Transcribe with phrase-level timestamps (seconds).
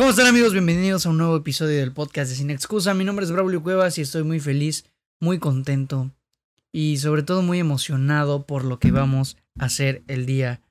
[0.00, 0.54] ¿Cómo están amigos?
[0.54, 2.94] Bienvenidos a un nuevo episodio del podcast de Sin Excusa.
[2.94, 4.86] Mi nombre es Braulio Cuevas y estoy muy feliz,
[5.20, 6.10] muy contento
[6.72, 10.62] y sobre todo muy emocionado por lo que vamos a hacer el día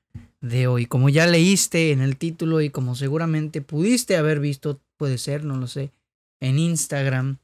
[0.42, 0.88] de hoy.
[0.88, 5.58] Como ya leíste en el título y como seguramente pudiste haber visto, puede ser, no
[5.58, 5.92] lo sé,
[6.40, 7.38] en Instagram,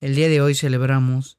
[0.00, 1.38] el día de hoy celebramos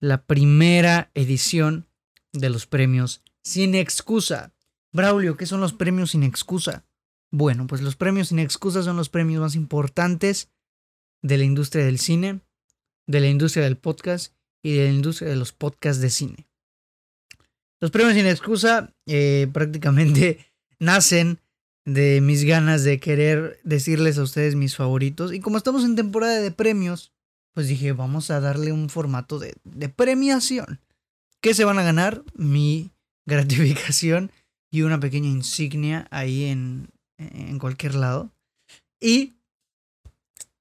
[0.00, 1.86] la primera edición
[2.32, 4.52] de los premios Sin Excusa.
[4.92, 6.87] Braulio, ¿qué son los premios Sin Excusa?
[7.30, 10.50] Bueno, pues los premios sin excusa son los premios más importantes
[11.22, 12.40] de la industria del cine,
[13.06, 16.48] de la industria del podcast y de la industria de los podcasts de cine.
[17.80, 20.46] Los premios sin excusa eh, prácticamente
[20.78, 21.40] nacen
[21.84, 25.32] de mis ganas de querer decirles a ustedes mis favoritos.
[25.32, 27.12] Y como estamos en temporada de premios,
[27.54, 30.80] pues dije, vamos a darle un formato de, de premiación.
[31.40, 32.24] ¿Qué se van a ganar?
[32.34, 32.90] Mi
[33.26, 34.32] gratificación
[34.70, 38.30] y una pequeña insignia ahí en, en cualquier lado.
[39.00, 39.34] Y,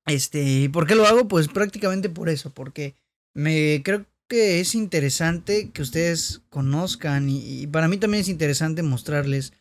[0.06, 1.28] este, ¿por qué lo hago?
[1.28, 2.96] Pues prácticamente por eso, porque
[3.34, 9.54] me creo que es interesante que ustedes conozcan y, para mí también es interesante mostrarles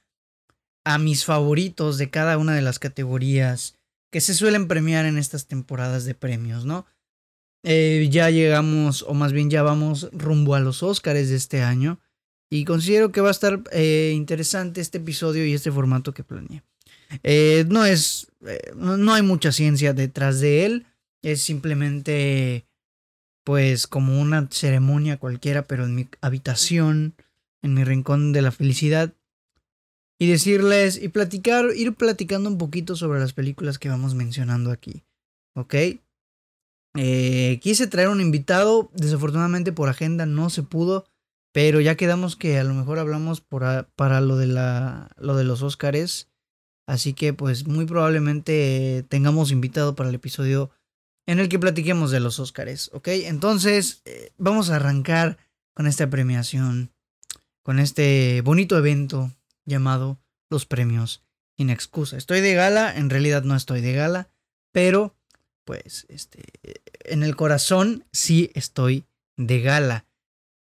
[0.84, 3.74] a mis favoritos de cada una de las categorías
[4.11, 6.86] que se suelen premiar en estas temporadas de premios, ¿no?
[7.64, 11.98] Eh, ya llegamos, o más bien ya vamos rumbo a los Oscars de este año.
[12.48, 16.62] Y considero que va a estar eh, interesante este episodio y este formato que planeé.
[17.23, 20.87] Eh, no es, eh, no hay mucha ciencia detrás de él,
[21.23, 22.67] es simplemente
[23.45, 27.15] pues como una ceremonia cualquiera, pero en mi habitación,
[27.63, 29.15] en mi rincón de la felicidad.
[30.19, 35.05] Y decirles y platicar, ir platicando un poquito sobre las películas que vamos mencionando aquí.
[35.55, 35.75] ¿Ok?
[36.97, 41.07] Eh, quise traer un invitado, desafortunadamente por agenda no se pudo,
[41.53, 45.45] pero ya quedamos que a lo mejor hablamos por para lo de, la, lo de
[45.45, 46.29] los Óscares
[46.86, 50.70] Así que pues muy probablemente tengamos invitado para el episodio
[51.27, 53.08] en el que platiquemos de los Óscares, ¿ok?
[53.08, 55.39] Entonces eh, vamos a arrancar
[55.74, 56.92] con esta premiación,
[57.63, 59.33] con este bonito evento
[59.64, 61.24] llamado los premios
[61.57, 62.17] sin excusa.
[62.17, 64.29] Estoy de gala, en realidad no estoy de gala,
[64.73, 65.17] pero
[65.64, 66.45] pues este
[67.05, 69.05] en el corazón sí estoy
[69.36, 70.05] de gala.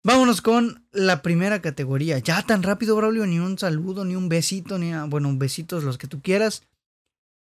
[0.07, 2.21] Vámonos con la primera categoría.
[2.21, 6.07] Ya tan rápido, Braulio, ni un saludo, ni un besito, ni bueno, besitos los que
[6.07, 6.63] tú quieras.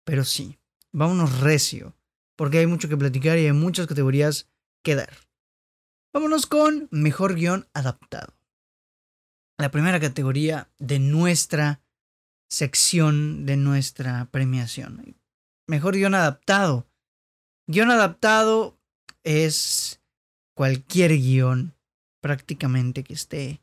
[0.04, 0.60] Pero sí,
[0.92, 1.96] vámonos recio,
[2.36, 4.50] porque hay mucho que platicar y hay muchas categorías
[4.84, 5.10] que dar.
[6.14, 8.34] Vámonos con mejor guion adaptado.
[9.58, 11.82] La primera categoría de nuestra
[12.50, 15.16] sección de nuestra premiación.
[15.66, 16.90] Mejor guion adaptado.
[17.68, 18.78] Guión adaptado
[19.24, 20.02] es
[20.56, 21.79] cualquier guion
[22.22, 23.62] prácticamente que esté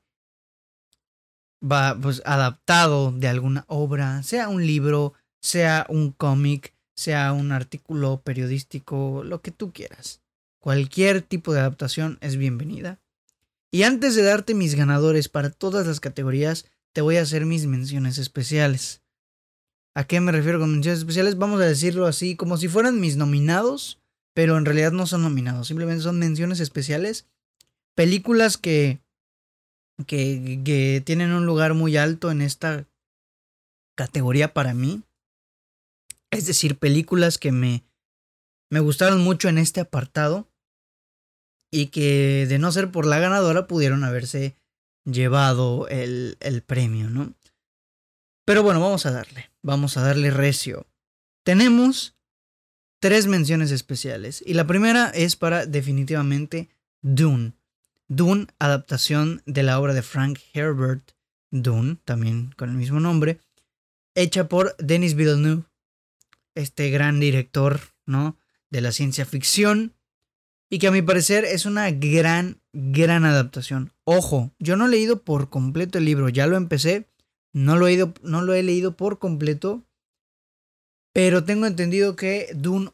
[1.62, 8.20] va pues adaptado de alguna obra, sea un libro, sea un cómic, sea un artículo
[8.22, 10.20] periodístico, lo que tú quieras.
[10.58, 12.98] Cualquier tipo de adaptación es bienvenida.
[13.70, 17.66] Y antes de darte mis ganadores para todas las categorías, te voy a hacer mis
[17.66, 19.02] menciones especiales.
[19.94, 21.38] ¿A qué me refiero con menciones especiales?
[21.38, 24.00] Vamos a decirlo así, como si fueran mis nominados,
[24.34, 27.26] pero en realidad no son nominados, simplemente son menciones especiales
[27.96, 29.00] películas que,
[30.06, 32.86] que, que tienen un lugar muy alto en esta
[33.96, 35.02] categoría para mí.
[36.30, 37.82] Es decir, películas que me,
[38.70, 40.48] me gustaron mucho en este apartado
[41.72, 44.56] y que de no ser por la ganadora pudieron haberse
[45.04, 47.34] llevado el, el premio, ¿no?
[48.44, 50.86] Pero bueno, vamos a darle, vamos a darle recio.
[51.44, 52.16] Tenemos
[53.00, 56.68] tres menciones especiales y la primera es para definitivamente
[57.02, 57.54] Dune.
[58.08, 61.12] Dune, adaptación de la obra de Frank Herbert
[61.50, 63.40] Dune, también con el mismo nombre,
[64.14, 65.64] hecha por Denis Villeneuve,
[66.54, 68.38] este gran director, ¿no?
[68.70, 69.94] De la ciencia ficción,
[70.70, 73.92] y que a mi parecer es una gran, gran adaptación.
[74.04, 77.08] Ojo, yo no he leído por completo el libro, ya lo empecé,
[77.52, 79.84] no lo he, ido, no lo he leído por completo,
[81.12, 82.90] pero tengo entendido que Dune,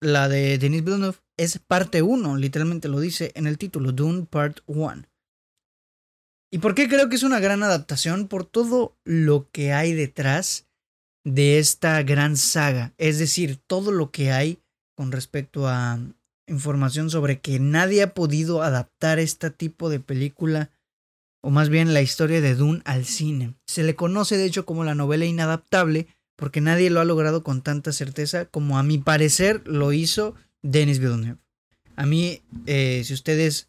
[0.00, 4.60] la de Denis Villeneuve, es parte 1, literalmente lo dice en el título, Dune Part
[4.66, 5.04] 1.
[6.52, 8.28] ¿Y por qué creo que es una gran adaptación?
[8.28, 10.66] Por todo lo que hay detrás
[11.24, 12.92] de esta gran saga.
[12.98, 14.58] Es decir, todo lo que hay
[14.94, 15.98] con respecto a
[16.46, 20.70] información sobre que nadie ha podido adaptar este tipo de película,
[21.42, 23.54] o más bien la historia de Dune al cine.
[23.66, 27.62] Se le conoce de hecho como la novela inadaptable porque nadie lo ha logrado con
[27.62, 31.38] tanta certeza como a mi parecer lo hizo Denis Villeneuve.
[31.96, 33.68] A mí, eh, si ustedes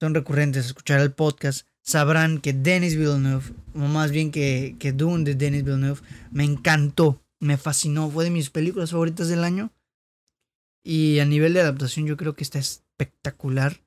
[0.00, 4.92] son recurrentes a escuchar el podcast, sabrán que Denis Villeneuve, o más bien que, que
[4.92, 6.00] Dune de Denis Villeneuve,
[6.30, 7.20] me encantó.
[7.40, 9.70] Me fascinó, fue de mis películas favoritas del año.
[10.82, 13.82] Y a nivel de adaptación yo creo que está espectacular.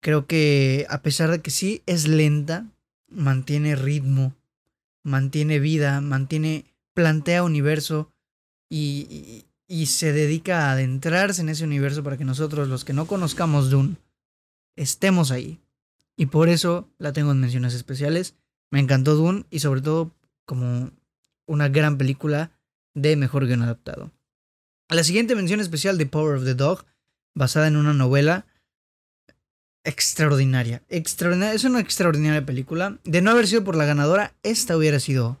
[0.00, 2.66] Creo que a pesar de que sí es lenta,
[3.08, 4.34] mantiene ritmo,
[5.02, 8.12] mantiene vida, mantiene, plantea universo
[8.70, 13.06] y, y, se dedica a adentrarse en ese universo para que nosotros, los que no
[13.06, 13.96] conozcamos Dune,
[14.76, 15.60] estemos ahí.
[16.16, 18.34] Y por eso la tengo en menciones especiales.
[18.70, 20.10] Me encantó Dune y sobre todo
[20.44, 20.90] como
[21.46, 22.50] una gran película
[22.94, 24.10] de mejor guion adaptado.
[24.88, 26.84] La siguiente mención especial de Power of the Dog,
[27.34, 28.46] basada en una novela
[29.84, 30.82] extraordinaria.
[30.88, 31.54] extraordinaria.
[31.54, 32.98] Es una extraordinaria película.
[33.04, 35.38] De no haber sido por la ganadora, esta hubiera sido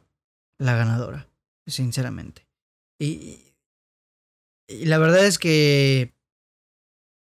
[0.58, 1.28] la ganadora,
[1.66, 2.46] sinceramente.
[2.98, 3.47] Y,
[4.68, 6.12] y la verdad es que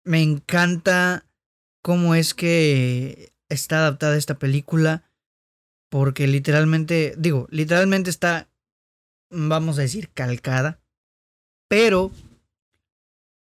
[0.04, 1.26] me encanta
[1.82, 5.04] cómo es que está adaptada esta película.
[5.88, 8.48] Porque literalmente, digo, literalmente está,
[9.30, 10.80] vamos a decir, calcada.
[11.68, 12.12] Pero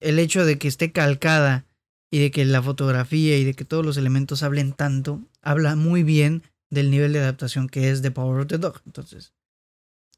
[0.00, 1.66] el hecho de que esté calcada
[2.10, 6.02] y de que la fotografía y de que todos los elementos hablen tanto, habla muy
[6.02, 8.80] bien del nivel de adaptación que es de Power of the Dog.
[8.86, 9.32] Entonces,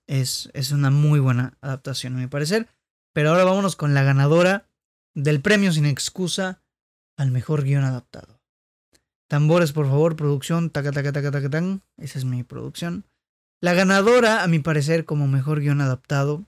[0.07, 2.69] es, es una muy buena adaptación, a mi parecer.
[3.15, 4.69] Pero ahora vámonos con la ganadora
[5.15, 6.61] del premio sin excusa
[7.17, 8.43] al mejor guion adaptado.
[9.29, 11.83] Tambores, por favor, producción, taca, taca, taca, taca, tan.
[11.97, 13.07] Esa es mi producción.
[13.61, 16.45] La ganadora, a mi parecer, como mejor guion adaptado,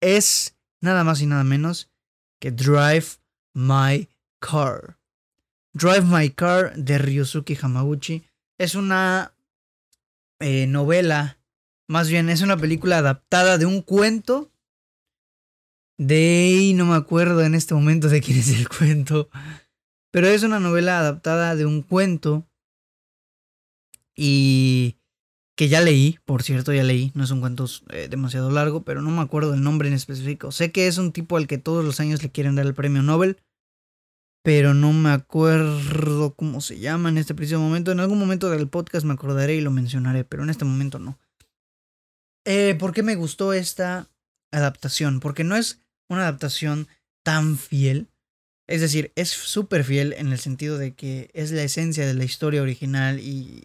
[0.00, 1.90] es nada más y nada menos
[2.40, 3.18] que Drive
[3.52, 4.08] My
[4.38, 4.98] Car.
[5.72, 8.24] Drive My Car de Ryusuke Hamaguchi
[8.58, 9.34] es una
[10.38, 11.38] eh, novela,
[11.88, 14.52] más bien es una película adaptada de un cuento
[15.98, 16.72] de...
[16.74, 19.28] no me acuerdo en este momento de quién es el cuento,
[20.10, 22.46] pero es una novela adaptada de un cuento
[24.14, 24.96] y
[25.56, 29.00] que ya leí, por cierto, ya leí, no es un cuento eh, demasiado largo, pero
[29.00, 30.52] no me acuerdo el nombre en específico.
[30.52, 33.02] Sé que es un tipo al que todos los años le quieren dar el premio
[33.02, 33.38] Nobel,
[34.42, 37.90] pero no me acuerdo cómo se llama en este preciso momento.
[37.90, 41.18] En algún momento del podcast me acordaré y lo mencionaré, pero en este momento no.
[42.44, 44.10] Eh, ¿Por qué me gustó esta
[44.52, 45.20] adaptación?
[45.20, 46.88] Porque no es una adaptación
[47.22, 48.08] tan fiel.
[48.66, 52.24] Es decir, es súper fiel en el sentido de que es la esencia de la
[52.24, 53.64] historia original y,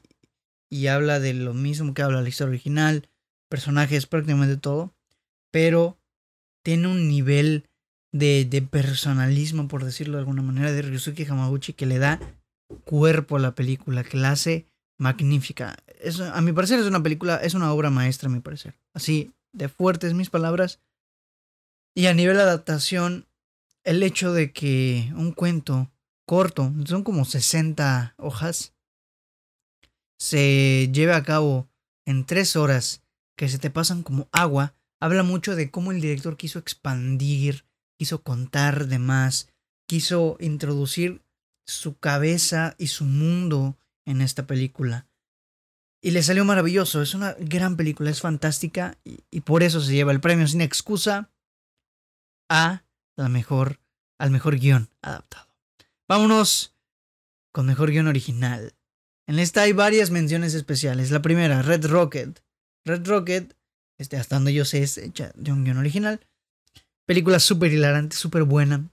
[0.69, 3.09] y habla de lo mismo que habla la historia original,
[3.49, 4.93] personajes, prácticamente todo,
[5.51, 5.97] pero
[6.63, 7.67] tiene un nivel
[8.11, 12.19] de, de personalismo, por decirlo de alguna manera, de Ryusuke Hamaguchi que le da
[12.85, 14.67] cuerpo a la película, que la hace
[14.97, 15.75] magnífica.
[15.99, 18.77] Es, a mi parecer es una película, es una obra maestra, a mi parecer.
[18.93, 20.79] Así de fuertes mis palabras.
[21.95, 23.27] Y a nivel de adaptación,
[23.83, 25.91] el hecho de que un cuento
[26.25, 28.73] corto, son como 60 hojas,
[30.17, 31.69] se lleve a cabo
[32.05, 33.03] en tres horas,
[33.35, 37.65] que se te pasan como agua, habla mucho de cómo el director quiso expandir
[38.01, 39.47] quiso contar de más,
[39.87, 41.21] quiso introducir
[41.67, 43.77] su cabeza y su mundo
[44.07, 45.05] en esta película.
[46.01, 50.11] Y le salió maravilloso, es una gran película, es fantástica y, por eso se lleva
[50.13, 51.29] el premio sin excusa
[52.51, 52.83] a
[53.15, 53.79] la mejor,
[54.19, 55.47] al mejor guion adaptado.
[56.07, 56.75] Vámonos
[57.53, 58.73] con mejor guion original.
[59.25, 61.11] En esta hay varias menciones especiales.
[61.11, 62.43] La primera, Red Rocket.
[62.85, 63.55] Red Rocket,
[63.97, 66.19] este, hasta donde yo sé, es hecha de un guion original.
[67.07, 68.89] Película súper hilarante, súper buena,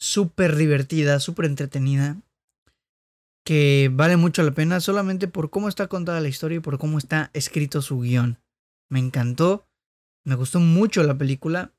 [0.00, 2.20] súper divertida, súper entretenida,
[3.44, 6.98] que vale mucho la pena solamente por cómo está contada la historia y por cómo
[6.98, 8.40] está escrito su guion.
[8.90, 9.68] Me encantó,
[10.24, 11.72] me gustó mucho la película,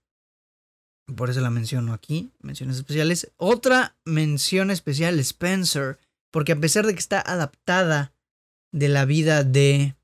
[1.15, 3.31] por eso la menciono aquí, menciones especiales.
[3.37, 5.99] Otra mención especial, Spencer,
[6.31, 8.13] porque a pesar de que está adaptada
[8.71, 9.95] de la vida de,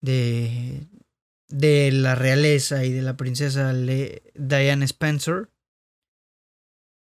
[0.00, 0.86] de,
[1.48, 5.50] de la realeza y de la princesa Diane Spencer,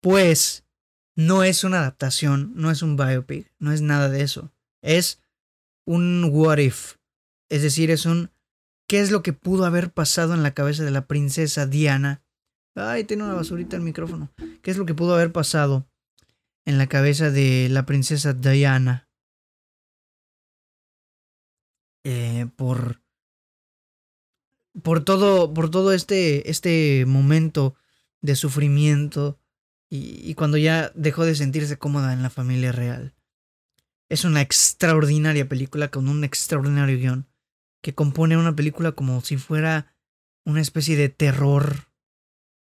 [0.01, 0.65] pues
[1.15, 4.51] no es una adaptación, no es un biopic, no es nada de eso.
[4.81, 5.21] Es
[5.85, 6.95] un what if.
[7.49, 8.31] Es decir, es un
[8.87, 12.22] ¿qué es lo que pudo haber pasado en la cabeza de la princesa Diana?
[12.75, 14.31] Ay, tiene una basurita el micrófono.
[14.61, 15.87] ¿Qué es lo que pudo haber pasado
[16.65, 19.07] en la cabeza de la princesa Diana?
[22.03, 23.03] Eh, por
[24.81, 27.75] por todo, por todo este, este momento
[28.21, 29.39] de sufrimiento
[29.89, 33.13] y, y cuando ya dejó de sentirse cómoda en la familia real.
[34.09, 37.27] Es una extraordinaria película con un extraordinario guion
[37.81, 39.93] que compone una película como si fuera
[40.45, 41.87] una especie de terror,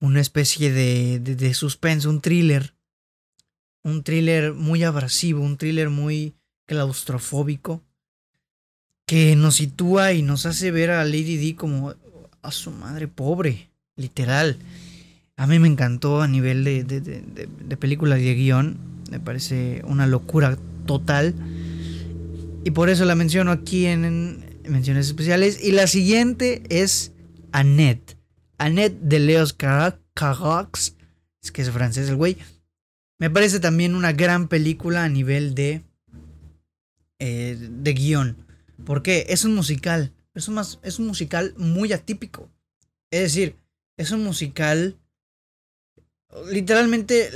[0.01, 2.75] una especie de, de, de suspense, un thriller.
[3.83, 6.35] Un thriller muy abrasivo, un thriller muy
[6.67, 7.83] claustrofóbico
[9.07, 11.95] que nos sitúa y nos hace ver a Lady D como
[12.43, 13.71] a su madre pobre.
[13.97, 14.59] literal.
[15.37, 18.77] A mí me encantó a nivel de, de, de, de película y de guion.
[19.11, 21.35] Me parece una locura total.
[22.65, 25.63] Y por eso la menciono aquí en, menciones especiales.
[25.63, 27.13] Y la siguiente es
[27.53, 28.18] Annette.
[28.59, 30.95] Annette de Leos Carax.
[31.43, 32.37] Es que es francés el güey.
[33.19, 35.83] Me parece también una gran película a nivel de.
[37.19, 38.37] Eh, de guion.
[38.85, 40.13] Porque es un musical.
[40.35, 42.51] Es un, es un musical muy atípico.
[43.11, 43.57] Es decir,
[43.97, 44.99] es un musical.
[46.51, 47.31] Literalmente,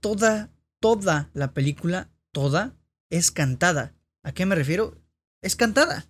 [0.00, 2.74] toda, toda la película, toda,
[3.08, 3.94] es cantada.
[4.22, 4.94] ¿A qué me refiero?
[5.40, 6.06] Es cantada.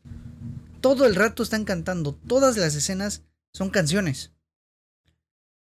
[0.81, 2.15] Todo el rato están cantando.
[2.27, 3.23] Todas las escenas
[3.53, 4.33] son canciones.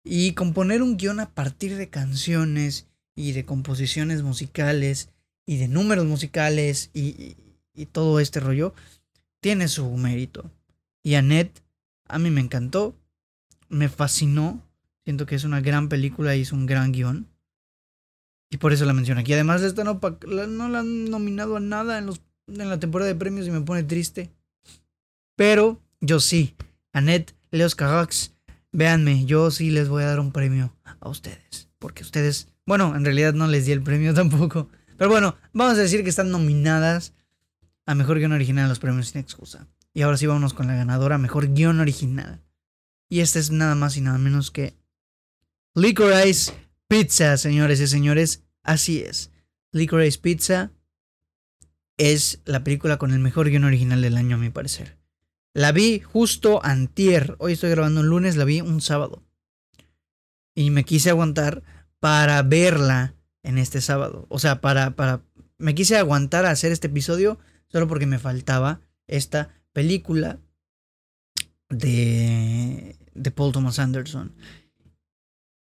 [0.04, 5.10] Y componer un guion a partir de canciones y de composiciones musicales
[5.46, 7.38] y de números musicales y,
[7.74, 8.74] y, todo este rollo
[9.40, 10.50] tiene su mérito.
[11.04, 11.62] Y Annette,
[12.08, 12.96] a mí me encantó,
[13.70, 14.62] me fascinó.
[15.04, 17.28] Siento que es una gran película y es un gran guion.
[18.50, 19.34] Y por eso la menciono aquí.
[19.34, 23.16] Además, esta no, no la han nominado a nada en, los, en la temporada de
[23.16, 24.30] premios y me pone triste.
[25.36, 26.56] Pero yo sí.
[26.94, 28.33] Annette, Leos Carax,
[28.74, 31.70] véanme, yo sí les voy a dar un premio a ustedes.
[31.80, 34.70] Porque ustedes, bueno, en realidad no les di el premio tampoco.
[34.98, 37.14] Pero bueno, vamos a decir que están nominadas
[37.86, 39.68] a Mejor Guión Original en los premios sin excusa.
[39.94, 42.42] Y ahora sí vámonos con la ganadora, Mejor Guión Original.
[43.10, 44.76] Y esta es nada más y nada menos que
[45.76, 46.54] Licorice
[46.88, 48.44] Pizza, señores y señores.
[48.64, 49.32] Así es.
[49.72, 50.72] Licorice Pizza
[51.98, 54.98] es la película con el mejor guion original del año, a mi parecer.
[55.54, 57.36] La vi justo antier.
[57.38, 59.24] Hoy estoy grabando un lunes, la vi un sábado.
[60.56, 61.64] Y me quise aguantar
[62.00, 64.26] para verla en este sábado.
[64.30, 65.22] O sea, para, para...
[65.60, 70.40] Me quise aguantar a hacer este episodio solo porque me faltaba esta película
[71.70, 74.34] de, de Paul Thomas Anderson.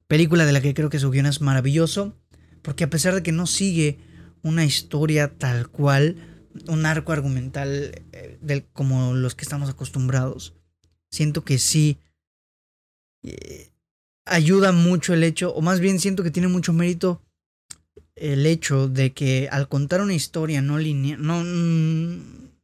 [0.08, 2.18] Película de la que creo que su guion es maravilloso,
[2.62, 4.00] porque a pesar de que no sigue
[4.42, 6.31] una historia tal cual,
[6.68, 10.54] un arco argumental eh, del, como los que estamos acostumbrados,
[11.10, 11.98] siento que sí
[13.24, 13.70] eh,
[14.26, 17.22] ayuda mucho el hecho, o más bien siento que tiene mucho mérito
[18.16, 21.44] el hecho de que al contar una historia no lineal, no,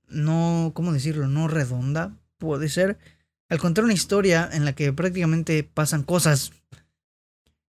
[0.09, 1.27] no, ¿cómo decirlo?
[1.27, 2.97] No redonda, puede ser.
[3.49, 6.51] Al contar una historia en la que prácticamente pasan cosas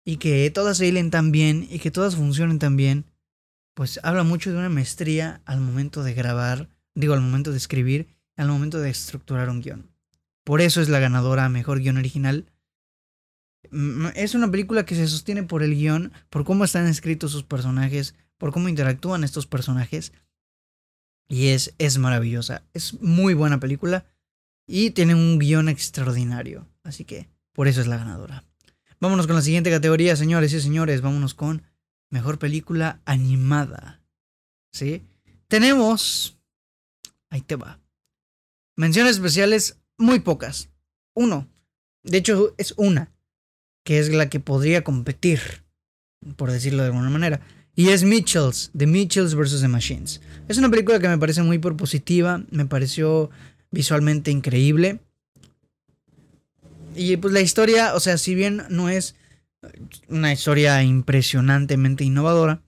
[0.06, 3.06] y que todas se hilen tan bien y que todas funcionen tan bien,
[3.82, 8.16] pues habla mucho de una maestría al momento de grabar, digo, al momento de escribir,
[8.38, 9.90] al momento de estructurar un guion.
[10.44, 12.46] Por eso es la ganadora mejor guion original.
[13.72, 17.42] Mm, es una película que se sostiene por el guion, por cómo están escritos sus
[17.42, 20.14] personajes, por cómo interactúan estos personajes.
[21.28, 22.62] Y es, es maravillosa.
[22.76, 24.06] Es muy buena película.
[24.68, 26.68] Y tiene un guion extraordinario.
[26.84, 28.44] Así que por eso es la ganadora.
[29.00, 31.02] Vámonos con la siguiente categoría, señores y señores.
[31.02, 31.64] Vámonos con
[32.12, 34.02] mejor película animada.
[34.72, 35.02] ¿Sí?
[35.48, 36.38] Tenemos.
[37.30, 37.80] Ahí te va.
[38.78, 40.70] Menciones especiales muy pocas.
[41.16, 41.48] Uno.
[42.04, 43.12] De hecho, es una.
[43.84, 45.64] Que es la que podría competir.
[46.36, 47.42] Por decirlo de alguna manera.
[47.76, 48.72] Y es Mitchells.
[48.78, 49.62] The Mitchells vs.
[49.62, 50.22] The Machines.
[50.48, 52.44] Es una película que me parece muy propositiva.
[52.52, 53.32] Me pareció
[53.72, 55.00] visualmente increíble.
[56.96, 59.16] Y pues la historia, o sea, si bien no es
[60.08, 62.64] una historia impresionantemente innovadora,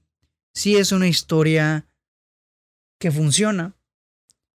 [0.54, 1.88] sí es una historia
[3.00, 3.76] que funciona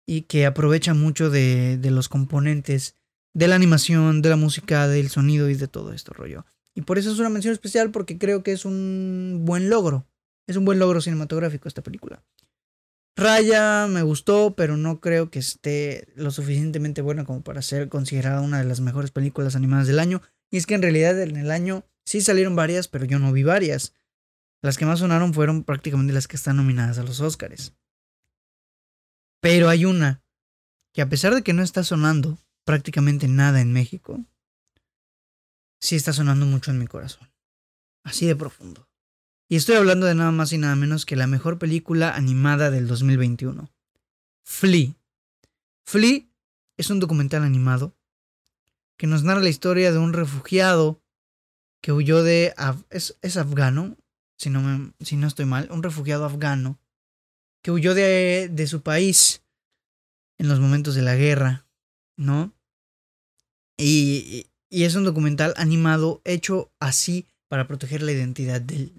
[0.06, 2.94] y que aprovecha mucho de, de los componentes
[3.34, 6.46] de la animación, de la música, del sonido y de todo esto rollo.
[6.74, 10.06] Y por eso es una mención especial porque creo que es un buen logro.
[10.46, 12.22] Es un buen logro cinematográfico esta película.
[13.16, 18.40] Raya me gustó, pero no creo que esté lo suficientemente buena como para ser considerada
[18.40, 20.22] una de las mejores películas animadas del año.
[20.50, 23.42] Y es que en realidad en el año sí salieron varias, pero yo no vi
[23.42, 23.92] varias.
[24.62, 27.74] Las que más sonaron fueron prácticamente las que están nominadas a los Oscars.
[29.40, 30.22] Pero hay una
[30.94, 34.24] que a pesar de que no está sonando prácticamente nada en México,
[35.80, 37.28] sí está sonando mucho en mi corazón.
[38.04, 38.88] Así de profundo.
[39.46, 42.88] Y estoy hablando de nada más y nada menos que la mejor película animada del
[42.88, 43.70] 2021.
[44.44, 44.94] Flea.
[45.84, 46.22] Flea
[46.78, 47.94] es un documental animado
[48.96, 51.02] que nos narra la historia de un refugiado
[51.80, 52.54] que huyó de...
[52.90, 53.96] es, es, afgano,
[54.36, 56.78] si no, si no estoy mal, un refugiado afgano
[57.62, 59.42] que huyó de, de su país
[60.38, 61.66] en los momentos de la guerra,
[62.16, 62.52] ¿no?
[63.76, 68.92] Y, y es un documental animado hecho así para proteger la identidad del,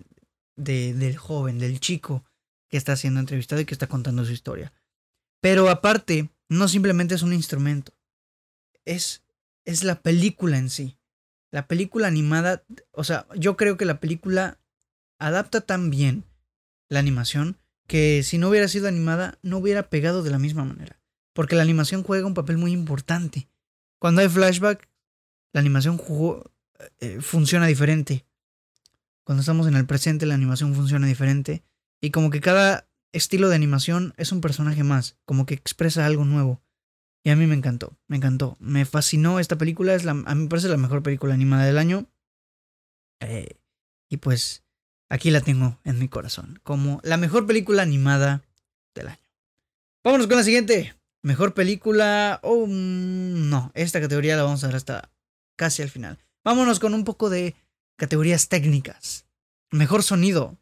[0.56, 2.24] del joven, del chico
[2.70, 4.74] que está siendo entrevistado y que está contando su historia.
[5.42, 7.94] Pero aparte, no simplemente es un instrumento,
[8.86, 9.24] es,
[9.66, 10.98] es la película en sí.
[11.52, 14.60] La película animada, o sea, yo creo que la película
[15.18, 16.26] adapta tan bien
[16.90, 21.00] la animación que si no hubiera sido animada no hubiera pegado de la misma manera.
[21.34, 23.50] Porque la animación juega un papel muy importante.
[24.00, 24.88] Cuando hay flashback,
[25.54, 26.00] la animación
[27.00, 28.26] eh, funciona diferente.
[29.24, 31.64] Cuando estamos en el presente, la animación funciona diferente.
[32.02, 36.26] Y como que cada estilo de animación es un personaje más, como que expresa algo
[36.26, 36.62] nuevo.
[37.24, 38.58] Y a mí me encantó, me encantó.
[38.60, 41.78] Me fascinó esta película, es la, a mí me parece la mejor película animada del
[41.78, 42.08] año.
[43.22, 43.60] Eh,
[44.10, 44.64] y pues
[45.10, 48.44] aquí la tengo en mi corazón, como la mejor película animada
[48.96, 49.30] del año.
[50.04, 50.96] Vámonos con la siguiente.
[51.22, 52.40] Mejor película.
[52.44, 55.12] Oh, mm, no, esta categoría la vamos a ver hasta
[55.58, 56.18] casi al final.
[56.46, 57.56] Vámonos con un poco de
[57.98, 59.26] categorías técnicas.
[59.72, 60.58] Mejor sonido.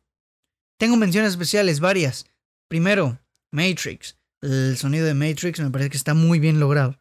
[0.79, 2.25] Tengo menciones especiales, varias.
[2.67, 3.19] Primero,
[3.51, 4.17] Matrix.
[4.47, 6.97] El sonido de Matrix me parece que está muy bien logrado.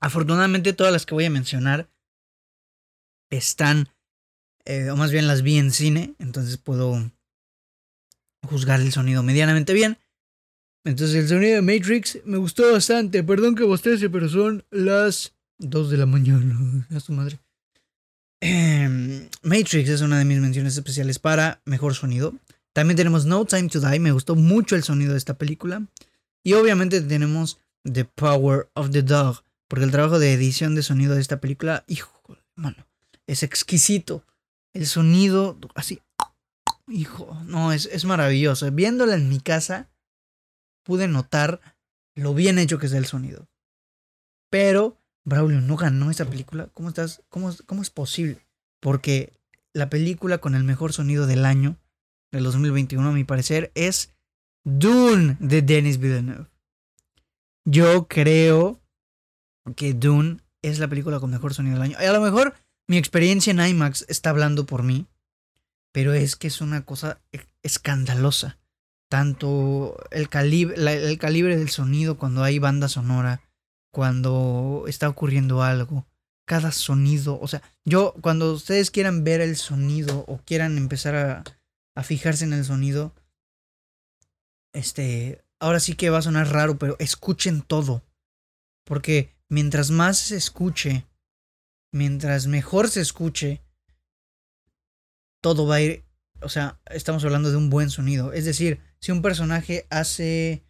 [0.00, 1.88] Afortunadamente todas las que voy a mencionar
[3.30, 3.88] están,
[4.64, 7.12] eh, o más bien las vi en cine, entonces puedo
[8.42, 9.96] juzgar el sonido medianamente bien.
[10.84, 13.22] Entonces el sonido de Matrix me gustó bastante.
[13.22, 16.88] Perdón que bostece, pero son las 2 de la mañana.
[16.94, 17.38] A su madre.
[18.40, 22.34] Em, Matrix es una de mis menciones especiales para mejor sonido.
[22.74, 24.00] También tenemos No Time to Die.
[24.00, 25.86] Me gustó mucho el sonido de esta película.
[26.42, 29.44] Y obviamente tenemos The Power of the Dog.
[29.68, 32.20] Porque el trabajo de edición de sonido de esta película, hijo,
[32.54, 32.86] mano,
[33.26, 34.24] es exquisito.
[34.74, 36.00] El sonido, así,
[36.88, 38.70] hijo, no, es, es maravilloso.
[38.72, 39.88] Viéndola en mi casa,
[40.82, 41.60] pude notar
[42.14, 43.48] lo bien hecho que es el sonido.
[44.50, 46.68] Pero Braulio no ganó esa película.
[46.74, 47.22] ¿Cómo estás?
[47.28, 48.46] ¿Cómo, cómo es posible?
[48.80, 49.32] Porque
[49.72, 51.78] la película con el mejor sonido del año,
[52.38, 54.12] del 2021, a mi parecer, es
[54.64, 56.46] Dune de Denis Villeneuve.
[57.64, 58.80] Yo creo
[59.76, 61.98] que Dune es la película con mejor sonido del año.
[61.98, 62.54] A lo mejor
[62.86, 65.06] mi experiencia en IMAX está hablando por mí,
[65.92, 68.58] pero es que es una cosa e-, escandalosa
[69.14, 73.42] tanto el calibre, el calibre del sonido cuando hay banda sonora,
[73.92, 76.04] cuando está ocurriendo algo,
[76.46, 81.44] cada sonido, o sea, yo cuando ustedes quieran ver el sonido o quieran empezar a,
[81.94, 83.14] a fijarse en el sonido,
[84.72, 88.02] este, ahora sí que va a sonar raro, pero escuchen todo,
[88.84, 91.06] porque mientras más se escuche,
[91.92, 93.62] mientras mejor se escuche,
[95.40, 96.04] todo va a ir,
[96.40, 100.64] o sea, estamos hablando de un buen sonido, es decir, si un personaje hace,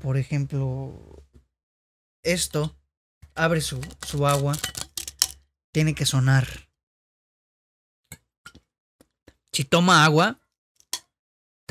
[0.00, 1.24] por ejemplo,
[2.22, 2.76] esto,
[3.34, 4.56] abre su, su agua,
[5.72, 6.68] tiene que sonar.
[9.52, 10.40] Si toma agua,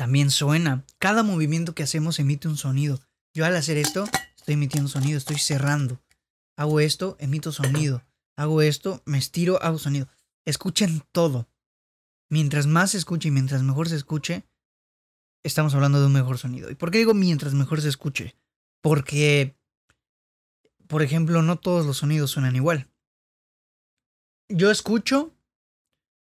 [0.00, 0.86] también suena.
[0.98, 3.02] Cada movimiento que hacemos emite un sonido.
[3.34, 6.00] Yo al hacer esto, estoy emitiendo sonido, estoy cerrando.
[6.56, 8.02] Hago esto, emito sonido.
[8.34, 10.08] Hago esto, me estiro, hago sonido.
[10.46, 11.50] Escuchen todo.
[12.30, 14.48] Mientras más se escuche y mientras mejor se escuche,
[15.42, 16.70] estamos hablando de un mejor sonido.
[16.70, 18.34] ¿Y por qué digo mientras mejor se escuche?
[18.80, 19.54] Porque,
[20.86, 22.88] por ejemplo, no todos los sonidos suenan igual.
[24.48, 25.34] Yo escucho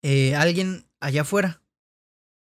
[0.03, 1.63] eh, alguien allá afuera,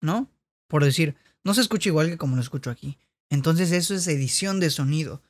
[0.01, 0.29] ¿no?
[0.75, 2.97] Por decir, no se escucha igual que como lo escucho aquí.
[3.29, 5.21] Entonces eso es edición de sonido.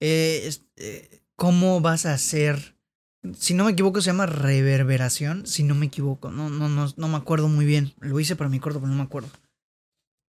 [0.00, 2.74] Eh, eh, ¿Cómo vas a hacer?
[3.36, 5.46] Si no me equivoco, se llama reverberación.
[5.46, 7.94] Si no me equivoco, no, no, no, no me acuerdo muy bien.
[8.00, 9.30] Lo hice para mi corto, pero no me acuerdo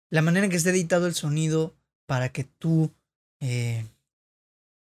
[0.09, 1.75] la manera en que esté editado el sonido
[2.05, 2.91] para que tú
[3.39, 3.85] eh,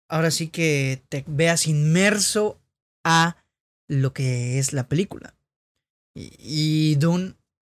[0.09, 2.61] ahora sí que te veas inmerso
[3.05, 3.37] a
[3.87, 5.35] lo que es la película.
[6.15, 6.97] Y, y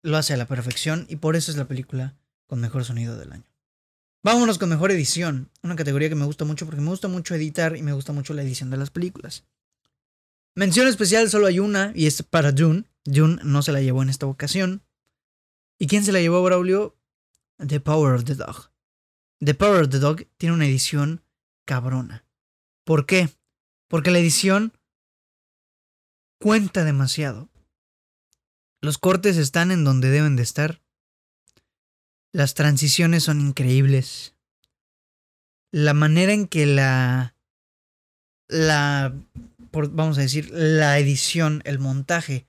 [0.04, 2.16] lo hace a la perfección y por eso es la película
[2.48, 3.52] con mejor sonido del año.
[4.24, 7.76] Vámonos con mejor edición, una categoría que me gusta mucho porque me gusta mucho editar
[7.76, 9.46] y me gusta mucho la edición de las películas.
[10.54, 12.86] Mención especial solo hay una y es para Dune.
[13.04, 14.84] Dune no se la llevó en esta ocasión.
[15.80, 16.98] ¿Y quién se la llevó, Braulio?
[17.66, 18.72] The Power of the Dog.
[19.40, 21.24] The Power of the Dog tiene una edición
[21.66, 22.26] cabrona.
[22.84, 23.30] ¿Por qué?
[23.88, 24.74] Porque la edición
[26.40, 27.51] cuenta demasiado.
[28.82, 30.82] Los cortes están en donde deben de estar.
[32.34, 34.34] Las transiciones son increíbles.
[35.72, 37.36] La manera en que la
[38.48, 39.14] la
[39.72, 42.48] vamos a decir la edición, el montaje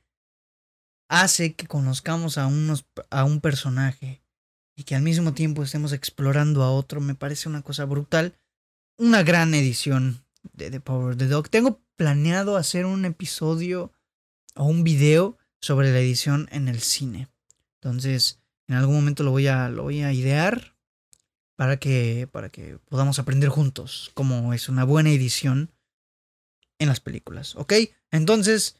[1.08, 4.22] hace que conozcamos a unos a un personaje
[4.74, 8.34] y que al mismo tiempo estemos explorando a otro, me parece una cosa brutal.
[8.96, 11.50] Una gran edición de The Power of the Dog.
[11.50, 13.92] Tengo planeado hacer un episodio
[14.54, 17.28] o un video sobre la edición en el cine.
[17.80, 20.74] Entonces, en algún momento lo voy a, lo voy a idear
[21.56, 25.70] para que, para que podamos aprender juntos cómo es una buena edición
[26.78, 27.54] en las películas.
[27.56, 27.74] ¿Ok?
[28.10, 28.76] Entonces,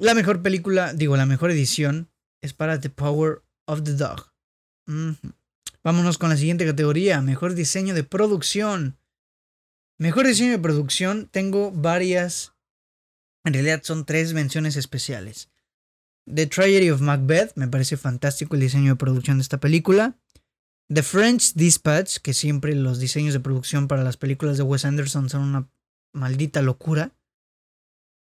[0.00, 2.08] La mejor película, digo, la mejor edición
[2.40, 4.32] es para The Power of the Dog.
[5.82, 8.96] Vámonos con la siguiente categoría, mejor diseño de producción.
[9.98, 12.52] Mejor diseño de producción, tengo varias,
[13.44, 15.50] en realidad son tres menciones especiales.
[16.32, 20.18] The Tragedy of Macbeth, me parece fantástico el diseño de producción de esta película.
[20.92, 25.28] The French Dispatch, que siempre los diseños de producción para las películas de Wes Anderson
[25.28, 25.68] son una
[26.12, 27.12] maldita locura.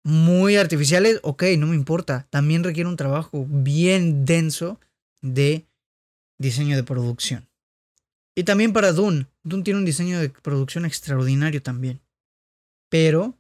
[0.05, 2.27] Muy artificiales, ok, no me importa.
[2.31, 4.81] También requiere un trabajo bien denso
[5.21, 5.67] de
[6.39, 7.49] diseño de producción.
[8.37, 9.27] Y también para Dune.
[9.43, 12.01] Dune tiene un diseño de producción extraordinario también.
[12.89, 13.35] Pero,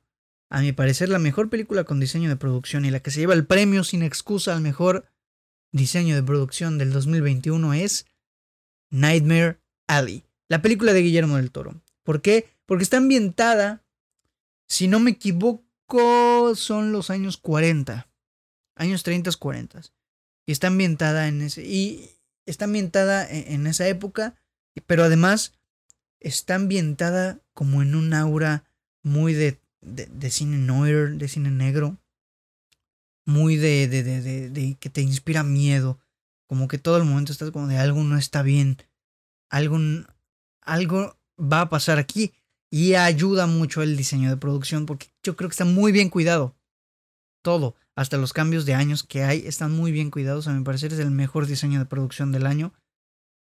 [0.48, 3.34] a mi parecer, la mejor película con diseño de producción y la que se lleva
[3.34, 5.06] el premio sin excusa al mejor
[5.72, 8.06] diseño de producción del 2021 es
[8.90, 11.82] Nightmare Alley, la película de Guillermo del Toro.
[12.04, 12.48] ¿Por qué?
[12.66, 13.84] Porque está ambientada,
[14.68, 18.08] si no me equivoco, son los años 40,
[18.76, 19.82] años 30, 40.
[20.46, 21.64] Y está ambientada en ese.
[21.64, 22.10] Y
[22.46, 24.36] está ambientada e-, en, esa época,
[24.86, 25.54] pero además
[26.20, 28.64] está ambientada como en un aura
[29.02, 31.98] muy de, de, cine noir, de cine negro,
[33.24, 35.98] muy de, de, de, de, que te inspira miedo,
[36.46, 38.78] como que todo el momento estás como de algo no está bien,
[39.50, 39.78] algo,
[40.62, 42.32] algo va a pasar aquí
[42.70, 46.54] y ayuda mucho el diseño de producción porque yo creo que está muy bien cuidado.
[47.42, 50.48] Todo hasta los cambios de años que hay están muy bien cuidados.
[50.48, 52.74] A mi parecer es el mejor diseño de producción del año.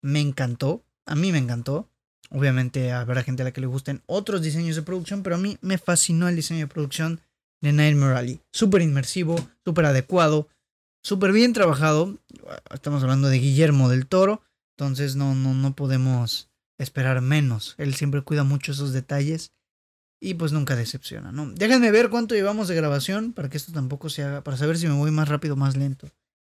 [0.01, 1.90] Me encantó, a mí me encantó.
[2.31, 5.57] Obviamente habrá gente a la que le gusten otros diseños de producción, pero a mí
[5.61, 7.19] me fascinó el diseño de producción
[7.61, 8.41] de Nightmare Alley.
[8.53, 10.47] Súper inmersivo, súper adecuado,
[11.03, 12.17] súper bien trabajado.
[12.73, 14.41] Estamos hablando de Guillermo del Toro,
[14.77, 17.75] entonces no, no, no podemos esperar menos.
[17.77, 19.51] Él siempre cuida mucho esos detalles
[20.21, 21.51] y pues nunca decepciona, ¿no?
[21.51, 24.87] Déjenme ver cuánto llevamos de grabación para que esto tampoco se haga, para saber si
[24.87, 26.09] me voy más rápido o más lento.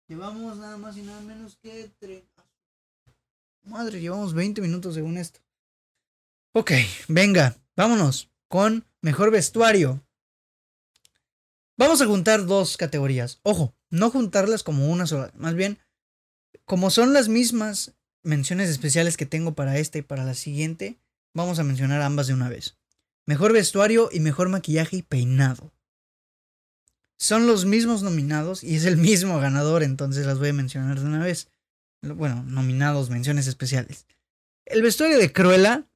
[0.08, 1.92] Llevamos nada más y nada menos que...
[3.64, 5.40] Madre, llevamos 20 minutos según esto.
[6.54, 6.74] Ok,
[7.08, 10.06] venga, vámonos con mejor vestuario.
[11.78, 13.40] Vamos a juntar dos categorías.
[13.44, 15.32] Ojo, no juntarlas como una sola.
[15.38, 15.80] Más bien,
[16.66, 21.00] como son las mismas menciones especiales que tengo para esta y para la siguiente,
[21.34, 22.76] vamos a mencionar ambas de una vez.
[23.26, 25.72] Mejor vestuario y mejor maquillaje y peinado.
[27.18, 31.06] Son los mismos nominados y es el mismo ganador, entonces las voy a mencionar de
[31.06, 31.48] una vez.
[32.02, 34.06] Bueno, nominados, menciones especiales.
[34.66, 35.88] El vestuario de Cruella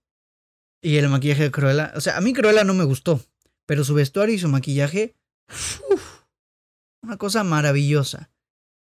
[0.81, 1.93] y el maquillaje de Cruella.
[1.95, 3.21] O sea, a mí Cruella no me gustó,
[3.65, 5.15] pero su vestuario y su maquillaje.
[7.01, 8.31] una cosa maravillosa.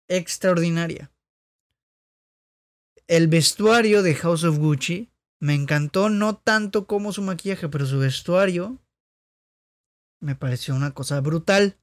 [0.09, 1.11] Extraordinaria.
[3.07, 7.99] El vestuario de House of Gucci me encantó no tanto como su maquillaje, pero su
[7.99, 8.79] vestuario
[10.19, 11.77] me pareció una cosa brutal.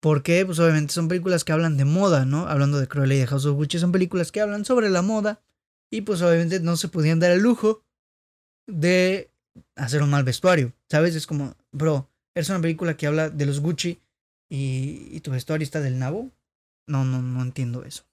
[0.00, 2.48] Porque, pues obviamente son películas que hablan de moda, ¿no?
[2.48, 5.42] Hablando de Cruella y de House of Gucci, son películas que hablan sobre la moda.
[5.90, 7.84] Y pues obviamente no se podían dar el lujo
[8.66, 9.30] de
[9.76, 10.72] hacer un mal vestuario.
[10.90, 11.14] ¿Sabes?
[11.14, 14.00] Es como, bro, es una película que habla de los Gucci
[14.48, 16.30] y, y tu vestuario está del nabo.
[16.86, 18.04] No, no, no entiendo eso.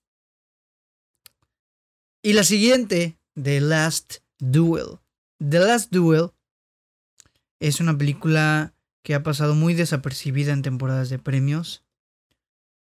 [2.21, 4.99] Y la siguiente The Last Duel.
[5.39, 6.31] The Last Duel
[7.59, 11.83] es una película que ha pasado muy desapercibida en temporadas de premios,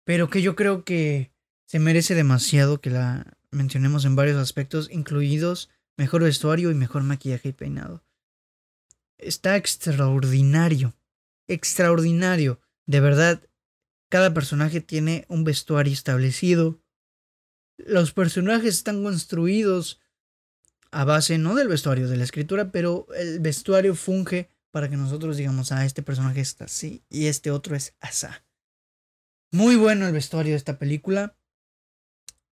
[0.05, 1.31] pero que yo creo que
[1.65, 7.49] se merece demasiado que la mencionemos en varios aspectos, incluidos mejor vestuario y mejor maquillaje
[7.49, 8.03] y peinado.
[9.17, 10.95] Está extraordinario,
[11.47, 12.61] extraordinario.
[12.85, 13.41] De verdad,
[14.09, 16.79] cada personaje tiene un vestuario establecido.
[17.77, 19.99] Los personajes están construidos
[20.91, 25.37] a base no del vestuario, de la escritura, pero el vestuario funge para que nosotros
[25.37, 28.45] digamos, ah, este personaje está así y este otro es asa.
[29.51, 31.37] Muy bueno el vestuario de esta película.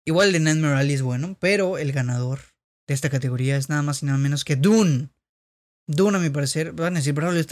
[0.06, 2.55] Igual de Nightmare Alley es bueno, pero el ganador
[2.88, 5.10] de esta categoría es nada más y nada menos que Dune.
[5.88, 7.45] Dune, a mi parecer, van a decir, bro, le,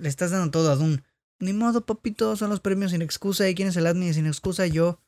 [0.00, 1.02] le estás dando todo a Dune.
[1.40, 3.48] Ni modo, papito, son los premios sin excusa.
[3.48, 4.66] ¿Y quién es el admin sin excusa?
[4.66, 5.00] Yo.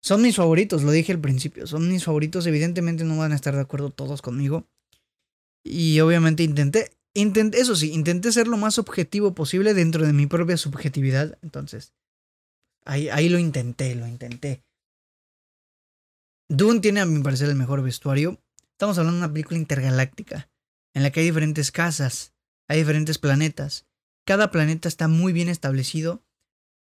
[0.00, 1.66] Son mis favoritos, lo dije al principio.
[1.66, 2.46] Son mis favoritos.
[2.46, 4.68] Evidentemente no van a estar de acuerdo todos conmigo.
[5.64, 10.26] Y obviamente intenté, intenté, eso sí, intenté ser lo más objetivo posible dentro de mi
[10.26, 11.36] propia subjetividad.
[11.42, 11.92] Entonces,
[12.84, 14.62] ahí, ahí lo intenté, lo intenté.
[16.48, 18.40] Dune tiene a mi parecer el mejor vestuario.
[18.78, 20.48] Estamos hablando de una película intergaláctica,
[20.94, 22.32] en la que hay diferentes casas,
[22.68, 23.88] hay diferentes planetas.
[24.24, 26.24] Cada planeta está muy bien establecido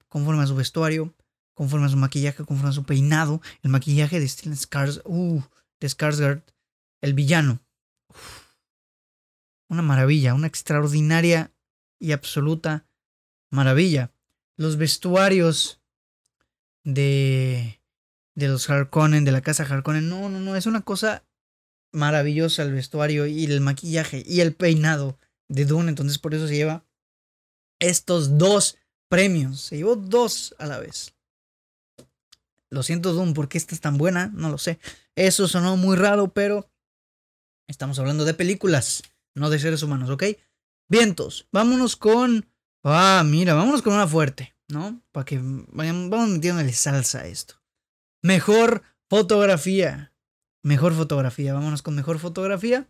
[0.06, 1.16] conforme a su vestuario,
[1.54, 5.40] conforme a su maquillaje, conforme a su peinado, el maquillaje de Stellan Skars, uh,
[5.80, 6.42] de Skarsgård,
[7.00, 7.60] el villano.
[9.70, 11.54] Una maravilla, una extraordinaria
[11.98, 12.86] y absoluta
[13.50, 14.12] maravilla.
[14.58, 15.80] Los vestuarios
[16.84, 17.80] de,
[18.34, 20.10] de los Harkonnen, de la casa Harkonnen.
[20.10, 21.25] No, no, no, es una cosa
[21.96, 25.88] maravillosa el vestuario y el maquillaje y el peinado de Dune.
[25.88, 26.84] Entonces por eso se lleva
[27.80, 28.76] estos dos
[29.08, 29.60] premios.
[29.60, 31.14] Se llevó dos a la vez.
[32.68, 34.30] Lo siento, Dune, ¿por qué esta es tan buena?
[34.34, 34.78] No lo sé.
[35.14, 36.70] Eso sonó muy raro, pero
[37.68, 39.02] estamos hablando de películas,
[39.34, 40.24] no de seres humanos, ¿ok?
[40.88, 42.46] Vientos, vámonos con...
[42.84, 45.02] Ah, mira, vámonos con una fuerte, ¿no?
[45.12, 47.54] Para que vayan, vamos metiéndole salsa a esto.
[48.22, 50.12] Mejor fotografía.
[50.66, 51.54] Mejor fotografía.
[51.54, 52.88] Vámonos con mejor fotografía.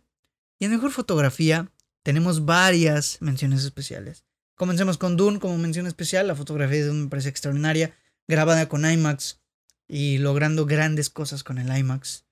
[0.57, 4.25] Y en mejor fotografía tenemos varias menciones especiales.
[4.55, 6.25] Comencemos con Dune como mención especial.
[6.25, 7.95] La fotografía de Dune me parece extraordinaria.
[8.27, 9.43] Grabada con IMAX
[9.87, 12.25] y logrando grandes cosas con el IMAX.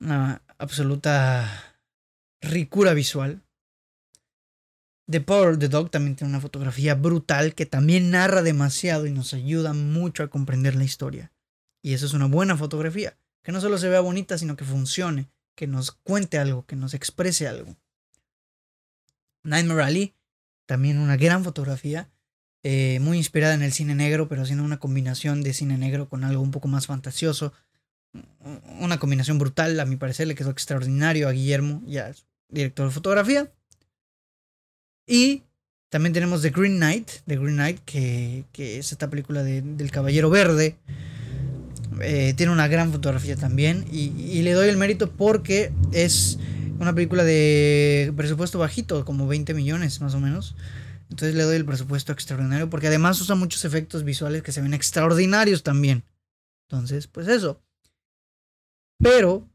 [0.00, 1.78] Una absoluta
[2.40, 3.40] ricura visual.
[5.08, 9.12] The Power of the Dog también tiene una fotografía brutal que también narra demasiado y
[9.12, 11.30] nos ayuda mucho a comprender la historia.
[11.82, 15.28] Y eso es una buena fotografía, que no solo se vea bonita, sino que funcione,
[15.54, 17.76] que nos cuente algo, que nos exprese algo.
[19.44, 20.14] Nightmare Alley,
[20.66, 22.10] también una gran fotografía,
[22.62, 26.24] eh, muy inspirada en el cine negro, pero haciendo una combinación de cine negro con
[26.24, 27.52] algo un poco más fantasioso.
[28.80, 32.12] Una combinación brutal, a mi parecer, le quedó extraordinario a Guillermo, ya
[32.48, 33.52] director de fotografía.
[35.06, 35.42] Y
[35.90, 40.76] también tenemos The Green Knight, The Green Knight, que, es esta película del Caballero Verde.
[42.00, 43.84] Eh, tiene una gran fotografía también.
[43.90, 46.38] y, le doy el mérito porque es
[46.78, 50.54] una película de presupuesto bajito, como 20 millones más o menos.
[51.10, 54.74] Entonces le doy el presupuesto extraordinario porque además usa muchos efectos visuales que se ven
[54.74, 56.04] extraordinarios también.
[56.68, 57.62] Entonces, pues eso.
[58.98, 59.48] Pero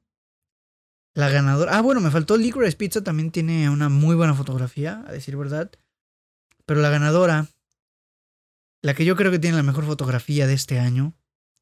[1.16, 1.78] la ganadora.
[1.78, 3.04] Ah, bueno, me faltó Licorice Pizza.
[3.04, 5.72] También tiene una muy buena fotografía, a decir verdad.
[6.66, 7.48] Pero la ganadora,
[8.82, 11.14] la que yo creo que tiene la mejor fotografía de este año,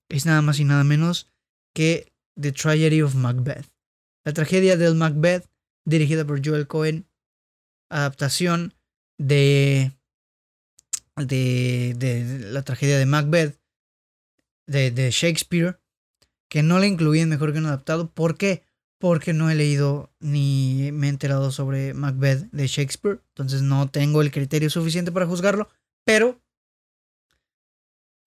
[0.10, 1.30] es nada más y nada menos
[1.74, 3.68] que The Tragedy of Macbeth.
[4.26, 5.50] La tragedia del Macbeth,
[5.86, 7.08] dirigida por Joel Cohen.
[7.90, 8.74] Adaptación
[9.18, 9.94] de,
[11.16, 13.60] de, de la tragedia de Macbeth
[14.68, 15.80] de, de, Shakespeare,
[16.50, 18.12] que no la incluí en Mejor que un adaptado.
[18.12, 18.64] ¿Por qué?
[19.00, 24.22] Porque no he leído ni me he enterado sobre Macbeth de Shakespeare, entonces no tengo
[24.22, 25.70] el criterio suficiente para juzgarlo,
[26.04, 26.42] pero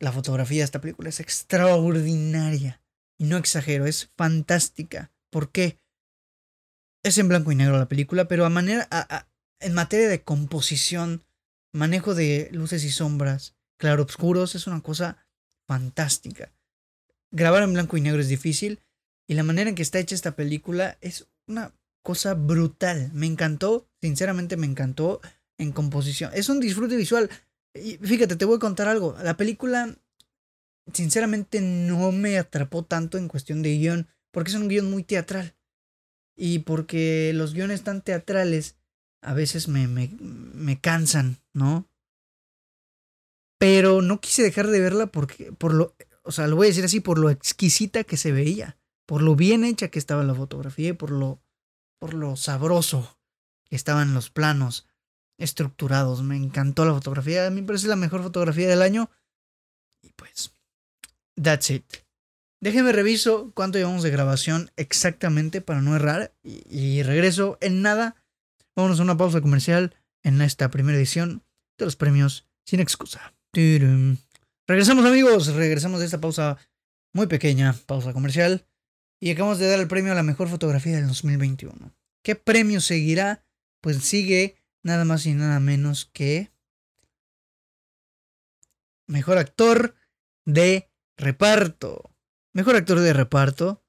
[0.00, 2.82] la fotografía de esta película es extraordinaria.
[3.18, 5.12] Y no exagero, es fantástica.
[5.30, 5.78] ¿Por qué?
[7.02, 8.88] Es en blanco y negro la película, pero a manera,
[9.60, 11.24] en materia de composición,
[11.72, 15.26] manejo de luces y sombras, claroscuros, es una cosa
[15.66, 16.52] fantástica.
[17.30, 18.80] Grabar en blanco y negro es difícil
[19.28, 23.10] y la manera en que está hecha esta película es una cosa brutal.
[23.12, 25.20] Me encantó, sinceramente me encantó
[25.58, 26.32] en composición.
[26.34, 27.30] Es un disfrute visual.
[27.74, 29.16] Y fíjate, te voy a contar algo.
[29.22, 29.96] La película,
[30.92, 35.54] sinceramente, no me atrapó tanto en cuestión de guion, porque es un guion muy teatral.
[36.36, 38.76] Y porque los guiones tan teatrales
[39.22, 41.86] a veces me, me, me cansan, ¿no?
[43.58, 46.84] Pero no quise dejar de verla porque, por lo, o sea, lo voy a decir
[46.84, 50.90] así, por lo exquisita que se veía, por lo bien hecha que estaba la fotografía
[50.90, 51.42] y por lo,
[51.98, 53.18] por lo sabroso
[53.64, 54.88] que estaban los planos
[55.40, 56.22] estructurados.
[56.22, 59.10] Me encantó la fotografía, a mí me parece la mejor fotografía del año.
[60.02, 60.52] Y pues,
[61.40, 61.84] that's it.
[62.60, 68.16] Déjenme reviso cuánto llevamos de grabación exactamente para no errar y regreso en nada
[68.76, 71.42] Vámonos a una pausa comercial en esta primera edición
[71.76, 73.34] de los premios sin excusa.
[74.66, 76.56] Regresamos amigos, regresamos de esta pausa
[77.12, 78.64] muy pequeña, pausa comercial,
[79.20, 81.92] y acabamos de dar el premio a la mejor fotografía del 2021.
[82.22, 83.44] ¿Qué premio seguirá?
[83.82, 86.52] Pues sigue nada más y nada menos que
[89.06, 89.94] mejor actor
[90.44, 92.14] de reparto.
[92.52, 93.84] Mejor actor de reparto.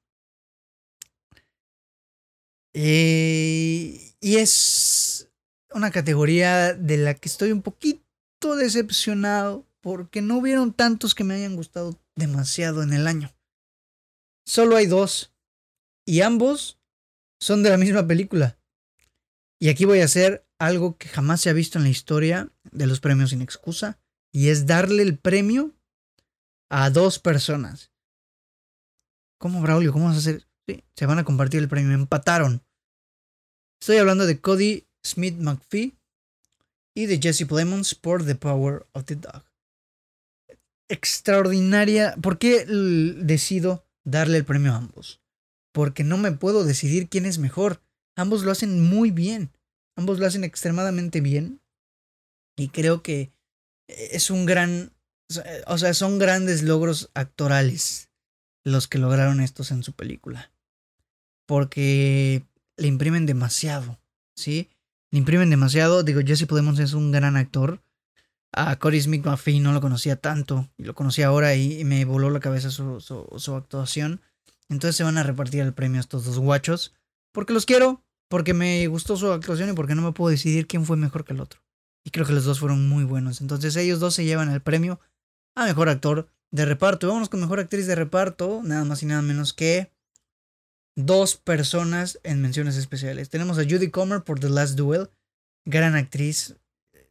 [2.74, 5.30] Eh, y es
[5.70, 11.34] una categoría de la que estoy un poquito decepcionado porque no hubieron tantos que me
[11.34, 13.34] hayan gustado demasiado en el año.
[14.44, 15.32] Solo hay dos.
[16.04, 16.80] Y ambos
[17.40, 18.58] son de la misma película.
[19.58, 22.86] Y aquí voy a hacer algo que jamás se ha visto en la historia de
[22.86, 23.98] los premios sin excusa.
[24.32, 25.72] Y es darle el premio
[26.70, 27.90] a dos personas.
[29.38, 29.92] ¿Cómo, Braulio?
[29.92, 30.46] ¿Cómo vas a hacer?
[30.68, 31.92] Sí, se van a compartir el premio.
[31.92, 32.62] Empataron.
[33.80, 35.98] Estoy hablando de Cody Smith McPhee
[36.94, 39.42] y de Jesse Plemons por The Power of the Dog.
[40.88, 42.14] Extraordinaria.
[42.22, 45.20] ¿Por qué decido darle el premio a ambos?
[45.72, 47.82] Porque no me puedo decidir quién es mejor.
[48.16, 49.50] Ambos lo hacen muy bien.
[49.96, 51.60] Ambos lo hacen extremadamente bien.
[52.56, 53.32] Y creo que
[53.86, 54.92] es un gran
[55.66, 58.10] O sea, son grandes logros actorales
[58.64, 60.52] los que lograron estos en su película.
[61.46, 62.44] Porque
[62.76, 63.98] le imprimen demasiado,
[64.36, 64.70] ¿sí?
[65.10, 66.02] Le imprimen demasiado.
[66.02, 67.82] Digo, Jesse Plemons es un gran actor.
[68.52, 70.68] A Cory Smith McPhee no lo conocía tanto.
[70.76, 74.20] Y lo conocí ahora y, me voló la cabeza su, su, actuación.
[74.68, 76.94] Entonces se van a repartir el premio a estos dos guachos.
[77.32, 80.86] Porque los quiero, porque me gustó su actuación y porque no me puedo decidir quién
[80.86, 81.60] fue mejor que el otro.
[82.02, 83.42] Y creo que los dos fueron muy buenos.
[83.42, 85.00] Entonces ellos dos se llevan el premio
[85.54, 87.08] a mejor actor de reparto.
[87.08, 88.62] Vámonos con mejor actriz de reparto.
[88.64, 89.92] Nada más y nada menos que
[90.96, 93.28] dos personas en menciones especiales.
[93.28, 95.10] Tenemos a Judy Comer por The Last Duel.
[95.66, 96.56] Gran actriz.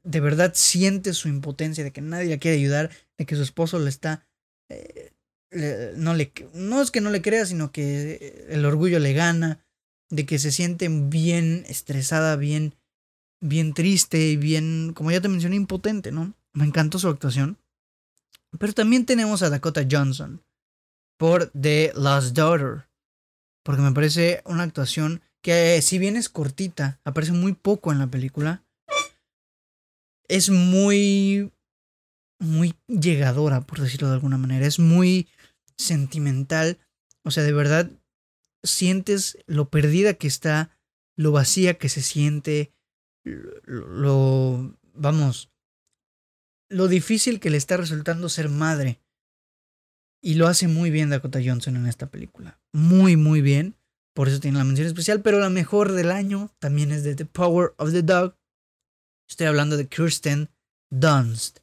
[0.01, 3.77] De verdad siente su impotencia de que nadie la quiere ayudar, de que su esposo
[3.77, 4.25] le está...
[4.69, 5.12] Eh,
[5.97, 9.63] no, le, no es que no le crea, sino que el orgullo le gana,
[10.12, 12.76] de que se siente bien estresada, bien,
[13.39, 16.36] bien triste y bien, como ya te mencioné, impotente, ¿no?
[16.54, 17.58] Me encantó su actuación.
[18.60, 20.43] Pero también tenemos a Dakota Johnson
[21.17, 22.89] por The Last Daughter.
[23.63, 28.08] Porque me parece una actuación que, si bien es cortita, aparece muy poco en la
[28.08, 28.63] película.
[30.28, 31.52] Es muy.
[32.39, 34.65] Muy llegadora, por decirlo de alguna manera.
[34.65, 35.30] Es muy
[35.78, 36.80] sentimental.
[37.24, 37.91] O sea, de verdad
[38.63, 40.78] sientes lo perdida que está,
[41.17, 42.74] lo vacía que se siente,
[43.24, 45.52] lo, vamos,
[46.69, 49.02] lo difícil que le está resultando ser madre.
[50.24, 52.60] Y lo hace muy bien Dakota Johnson en esta película.
[52.74, 53.76] Muy, muy bien.
[54.13, 55.21] Por eso tiene la mención especial.
[55.21, 58.38] Pero la mejor del año también es de The Power of the Dog.
[59.28, 60.50] Estoy hablando de Kirsten
[60.91, 61.60] Dunst.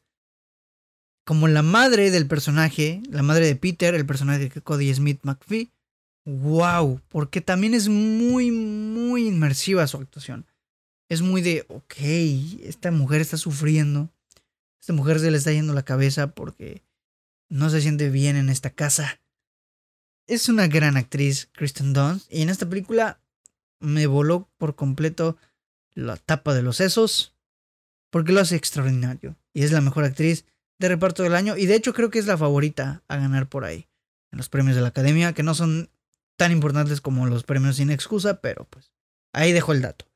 [1.25, 5.71] Como la madre del personaje, la madre de Peter, el personaje de Cody Smith McPhee.
[6.29, 7.01] ¡Wow!
[7.09, 10.45] Porque también es muy, muy inmersiva su actuación.
[11.09, 11.95] Es muy de, ok,
[12.64, 14.11] esta mujer está sufriendo.
[14.79, 16.83] Esta mujer se le está yendo la cabeza porque
[17.49, 19.23] no se siente bien en esta casa.
[20.27, 23.23] Es una gran actriz, Kristen Dunst, y en esta película
[23.81, 25.38] me voló por completo
[25.95, 27.35] la tapa de los sesos,
[28.11, 29.35] porque lo hace extraordinario.
[29.55, 30.45] Y es la mejor actriz
[30.79, 33.64] de reparto del año, y de hecho creo que es la favorita a ganar por
[33.64, 33.88] ahí,
[34.31, 35.88] en los premios de la academia, que no son
[36.38, 38.92] tan importantes como los premios sin excusa, pero pues
[39.35, 40.07] ahí dejo el dato.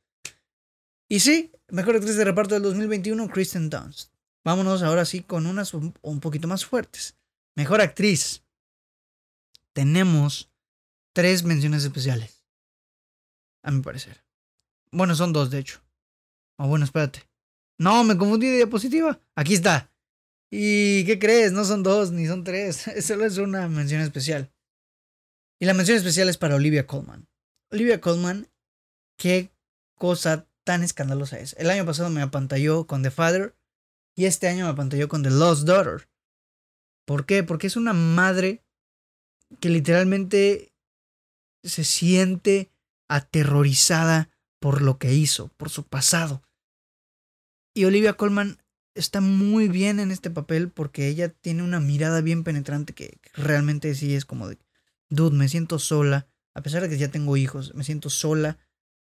[1.09, 4.13] Y sí, mejor actriz de reparto del 2021, Kristen Dunst.
[4.45, 7.17] Vámonos ahora sí con unas un, poquito más fuertes.
[7.57, 8.43] Mejor actriz.
[9.73, 10.51] Tenemos
[11.13, 12.45] tres menciones especiales.
[13.63, 14.25] A mi parecer.
[14.91, 15.81] Bueno, son dos, de hecho.
[16.57, 17.29] Oh, bueno, espérate.
[17.79, 19.21] No, me confundí de diapositiva.
[19.35, 19.91] Aquí está.
[20.51, 21.53] ¿Y qué crees?
[21.53, 22.85] No son dos ni son tres.
[23.01, 24.52] Solo es una mención especial.
[25.63, 27.29] Y la mención especial es para Olivia Colman.
[27.71, 28.51] Olivia Colman,
[29.17, 29.53] qué
[29.97, 31.55] cosa tan escandalosa es.
[31.57, 33.55] El año pasado me apantalló con The Father
[34.17, 36.09] y este año me apantalló con The Lost Daughter.
[37.07, 37.45] ¿Por qué?
[37.45, 38.65] Porque es una madre
[39.61, 40.73] que literalmente
[41.63, 42.73] se siente
[43.09, 46.43] aterrorizada por lo que hizo, por su pasado.
[47.73, 48.59] Y Olivia Colman
[48.97, 53.95] está muy bien en este papel porque ella tiene una mirada bien penetrante que, realmente
[53.95, 54.59] sí es como de,
[55.13, 58.59] dude, me siento sola, a pesar de que ya tengo hijos, me siento sola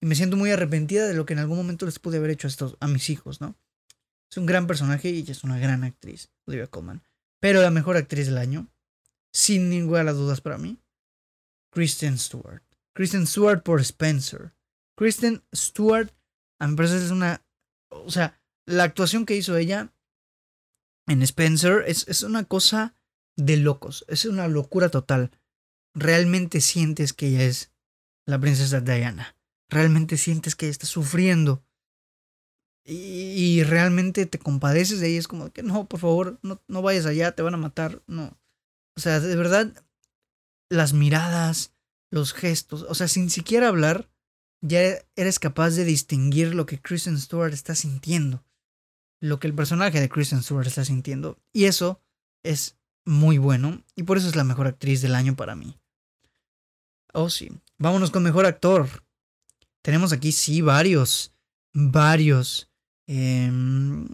[0.01, 2.49] y me siento muy arrepentida de lo que en algún momento les pude haber hecho
[2.49, 3.57] a, estos, a mis hijos, ¿no?
[4.31, 7.03] Es un gran personaje y es una gran actriz, Olivia Colman.
[7.41, 8.69] Pero la mejor actriz del año,
[9.33, 10.81] sin ninguna dudas para mí,
[11.71, 12.63] Kristen Stewart.
[12.95, 14.55] Kristen Stewart por Spencer.
[14.97, 16.11] Kristen Stewart,
[16.61, 17.45] a mi parecer es una...
[17.91, 19.93] O sea, la actuación que hizo ella
[21.07, 22.97] en Spencer es, es una cosa
[23.37, 24.05] de locos.
[24.09, 25.31] Es una locura total.
[25.95, 27.73] Realmente sientes que ella es
[28.27, 29.37] la princesa Diana.
[29.69, 31.65] Realmente sientes que ella está sufriendo
[32.85, 37.07] y, realmente te compadeces de ella, es como que no, por favor, no, no vayas
[37.07, 38.39] allá, te van a matar, no.
[38.97, 39.73] O sea, de verdad,
[40.69, 41.75] las miradas,
[42.11, 44.11] los gestos, o sea, sin siquiera hablar,
[44.63, 44.81] ya
[45.17, 48.45] eres capaz de distinguir lo que Kristen Stewart está sintiendo,
[49.21, 52.01] lo que el personaje de Kristen Stewart está sintiendo, y eso
[52.45, 55.79] es muy bueno, y por eso es la mejor actriz del año para mí.
[57.13, 57.51] Oh, sí.
[57.79, 58.89] Vámonos con mejor actor.
[59.83, 61.33] Tenemos aquí, sí, varios,
[61.73, 62.73] varios
[63.07, 64.09] Em,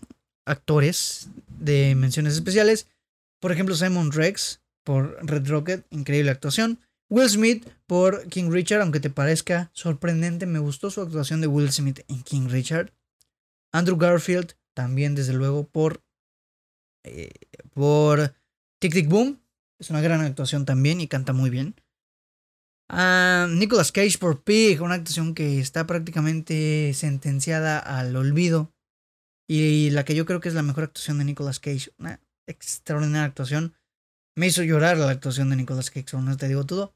[0.47, 2.89] actores de menciones especiales.
[3.41, 6.81] Por ejemplo, Simon Rex por Red Rocket, increíble actuación.
[7.11, 11.71] Will Smith por King Richard, aunque te parezca sorprendente, me gustó su actuación de Will
[11.71, 12.93] Smith en King Richard.
[13.73, 16.03] Andrew Garfield, también desde luego por,
[17.05, 17.31] eh,
[17.75, 18.35] por
[18.81, 19.41] Tic Tic Boom,
[19.79, 21.75] es una gran actuación también y canta muy bien.
[22.91, 28.73] Uh, Nicolas Cage por Pig, una actuación que está prácticamente sentenciada al olvido
[29.47, 31.91] y la que yo creo que es la mejor actuación de Nicolas Cage.
[31.99, 33.75] Una extraordinaria actuación.
[34.37, 36.95] Me hizo llorar la actuación de Nicolas Cage, no te digo todo.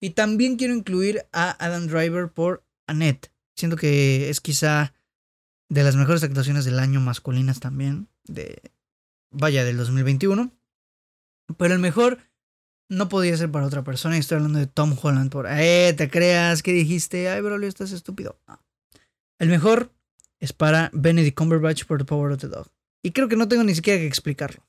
[0.00, 3.32] Y también quiero incluir a Adam Driver por Annette.
[3.56, 4.94] Siento que es quizá
[5.68, 8.08] de las mejores actuaciones del año masculinas también.
[8.24, 8.60] De,
[9.30, 10.52] vaya, del 2021.
[11.56, 12.18] Pero el mejor
[12.88, 14.16] no podía ser para otra persona.
[14.16, 15.46] Estoy hablando de Tom Holland por...
[15.48, 18.40] Eh, te creas que dijiste, ay, bro, estás estúpido.
[19.38, 19.92] El mejor
[20.40, 22.68] es para Benedict Cumberbatch por The Power of the Dog.
[23.02, 24.66] Y creo que no tengo ni siquiera que explicarlo.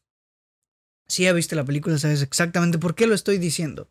[1.07, 3.89] Si ya viste la película, sabes exactamente por qué lo estoy diciendo.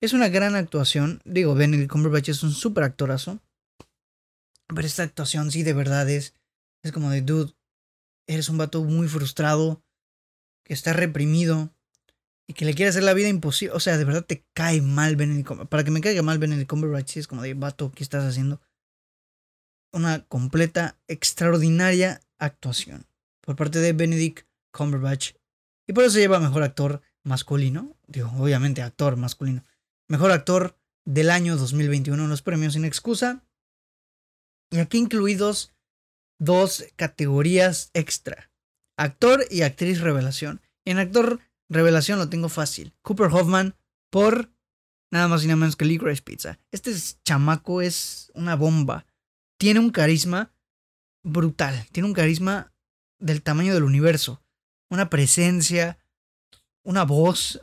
[0.00, 1.20] Es una gran actuación.
[1.24, 3.40] Digo, Benedict Cumberbatch es un súper actorazo.
[4.68, 6.34] Pero esta actuación sí de verdad es...
[6.84, 7.54] Es como de, dude,
[8.28, 9.82] eres un vato muy frustrado,
[10.64, 11.74] que está reprimido
[12.48, 13.76] y que le quiere hacer la vida imposible.
[13.76, 15.70] O sea, de verdad te cae mal Benedict Cumberbatch.
[15.70, 18.60] Para que me caiga mal Benedict Cumberbatch, es como de, vato, ¿qué estás haciendo?
[19.92, 23.06] Una completa, extraordinaria actuación
[23.42, 25.34] por parte de Benedict Cumberbatch.
[25.86, 27.96] Y por eso se lleva mejor actor masculino.
[28.06, 29.64] Digo, obviamente actor masculino.
[30.08, 33.44] Mejor actor del año 2021 en los premios sin excusa.
[34.70, 35.74] Y aquí incluidos
[36.38, 38.50] dos categorías extra.
[38.96, 40.62] Actor y actriz revelación.
[40.86, 42.94] En actor revelación lo tengo fácil.
[43.02, 43.76] Cooper Hoffman
[44.10, 44.50] por
[45.10, 46.58] nada más y nada menos que Licorice Pizza.
[46.70, 46.92] Este
[47.24, 49.06] chamaco es una bomba.
[49.58, 50.52] Tiene un carisma
[51.22, 51.86] brutal.
[51.92, 52.72] Tiene un carisma
[53.18, 54.42] del tamaño del universo.
[54.90, 55.98] Una presencia,
[56.82, 57.60] una voz.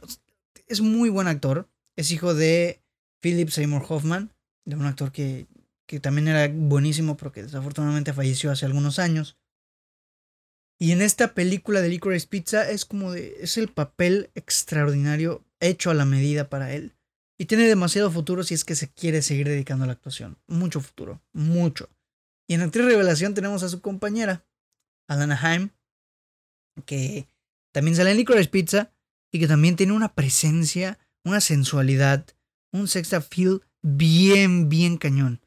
[0.68, 1.70] Es muy buen actor.
[1.96, 2.84] Es hijo de
[3.22, 4.34] Philip Seymour Hoffman,
[4.66, 5.48] de un actor que,
[5.88, 9.38] que también era buenísimo porque desafortunadamente falleció hace algunos años.
[10.78, 13.38] Y en esta película de Licorice Pizza es como de.
[13.40, 16.96] es el papel extraordinario hecho a la medida para él.
[17.38, 20.38] Y tiene demasiado futuro si es que se quiere seguir dedicando a la actuación.
[20.48, 21.90] Mucho futuro, mucho.
[22.48, 24.46] Y en actriz revelación tenemos a su compañera,
[25.08, 25.70] Alana Haim,
[26.86, 27.28] que
[27.74, 28.92] también sale en Licorice Pizza
[29.32, 32.26] y que también tiene una presencia, una sensualidad,
[32.72, 35.42] un sex appeal bien, bien cañón.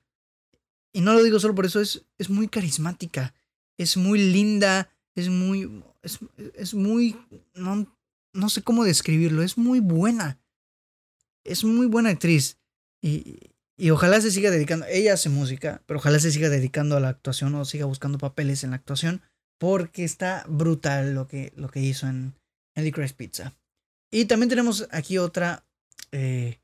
[0.93, 3.35] Y no lo digo solo por eso, es, es muy carismática,
[3.79, 4.91] es muy linda,
[5.21, 6.19] es muy, es,
[6.55, 7.17] es muy,
[7.55, 7.87] no,
[8.33, 10.41] no sé cómo describirlo, es muy buena.
[11.45, 12.59] Es muy buena actriz.
[13.03, 13.39] Y,
[13.77, 17.11] y ojalá se siga dedicando, ella hace música, pero ojalá se siga dedicando a la
[17.11, 19.23] actuación o siga buscando papeles en la actuación,
[19.59, 22.35] porque está brutal lo que, lo que hizo en,
[22.75, 23.57] en Pizza.
[24.11, 25.65] Y también tenemos aquí otra
[26.13, 26.59] eh,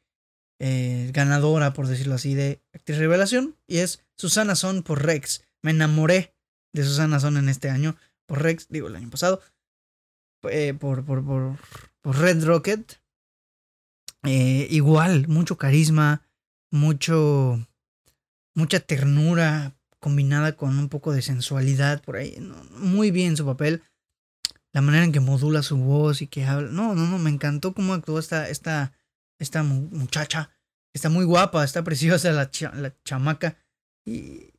[0.58, 5.44] eh, ganadora, por decirlo así, de actriz revelación, y es Susana Son por Rex.
[5.62, 6.34] Me enamoré
[6.72, 7.96] de Susana Son en este año
[8.26, 9.40] por Rex, digo el año pasado,
[10.50, 11.58] eh, por, por, por,
[12.00, 13.00] por, Red Rocket.
[14.24, 16.22] igual, mucho carisma,
[16.70, 17.66] mucho,
[18.54, 22.36] mucha ternura combinada con un poco de sensualidad por ahí.
[22.76, 23.82] muy bien su papel.
[24.72, 26.68] La manera en que modula su voz y que habla.
[26.70, 28.92] No, no, no, me encantó cómo actuó esta, esta,
[29.38, 30.50] esta muchacha.
[30.92, 33.56] Está muy guapa, está preciosa la, la chamaca.
[34.04, 34.52] Y,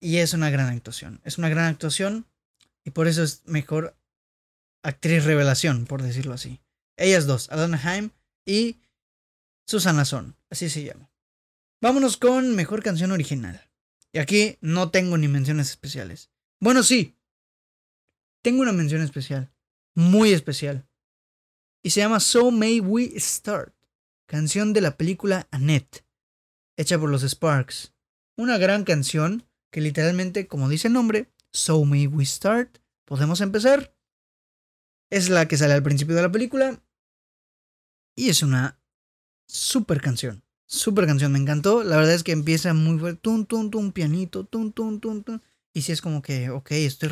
[0.00, 1.20] y es una gran actuación.
[1.24, 2.26] Es una gran actuación
[2.84, 3.96] y por eso es mejor
[4.82, 6.60] actriz revelación, por decirlo así.
[6.96, 8.10] Ellas dos, Adana Haim
[8.46, 8.78] y
[9.66, 11.10] Susana Son, así se llama.
[11.80, 13.70] Vámonos con mejor canción original.
[14.12, 16.30] Y aquí no tengo ni menciones especiales.
[16.60, 17.16] Bueno, sí.
[18.42, 19.50] Tengo una mención especial.
[19.94, 20.86] Muy especial.
[21.82, 23.74] Y se llama So May We Start.
[24.26, 26.04] Canción de la película Annette.
[26.76, 27.94] Hecha por los Sparks.
[28.36, 32.78] Una gran canción que literalmente, como dice el nombre, So May We Start.
[33.04, 33.94] Podemos empezar.
[35.10, 36.82] Es la que sale al principio de la película.
[38.16, 38.80] Y es una
[39.46, 40.42] super canción.
[40.66, 41.82] Super canción, me encantó.
[41.82, 43.20] La verdad es que empieza muy fuerte.
[43.20, 44.44] Tum, tum, tum, pianito.
[44.44, 45.40] Tum, tum, tum, tum.
[45.72, 47.10] Y si es como que, ok, estoy.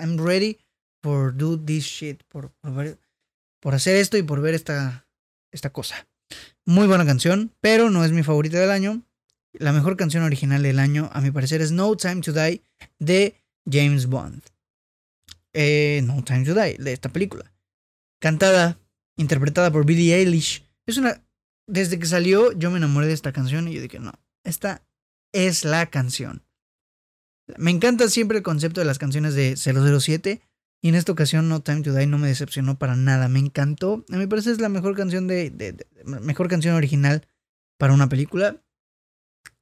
[0.00, 0.58] I'm ready
[1.02, 2.22] for do this shit.
[2.24, 2.52] Por,
[3.60, 5.06] por, hacer esto y por ver esta,
[5.52, 6.08] esta cosa.
[6.64, 9.02] Muy buena canción, pero no es mi favorita del año.
[9.52, 12.62] La mejor canción original del año, a mi parecer, es No Time to Die
[12.98, 14.42] de James Bond.
[15.52, 17.52] Eh, no Time to Die, de esta película.
[18.20, 18.78] Cantada,
[19.16, 20.64] interpretada por Billie Eilish.
[20.86, 21.22] Es una
[21.70, 24.12] desde que salió yo me enamoré de esta canción y yo dije, no,
[24.44, 24.82] esta
[25.32, 26.42] es la canción.
[27.56, 30.42] Me encanta siempre el concepto de las canciones de 007
[30.82, 34.04] y en esta ocasión No Time to Die no me decepcionó para nada, me encantó.
[34.08, 37.26] A mí me parece es la mejor canción de, mejor canción original
[37.78, 38.56] para una película.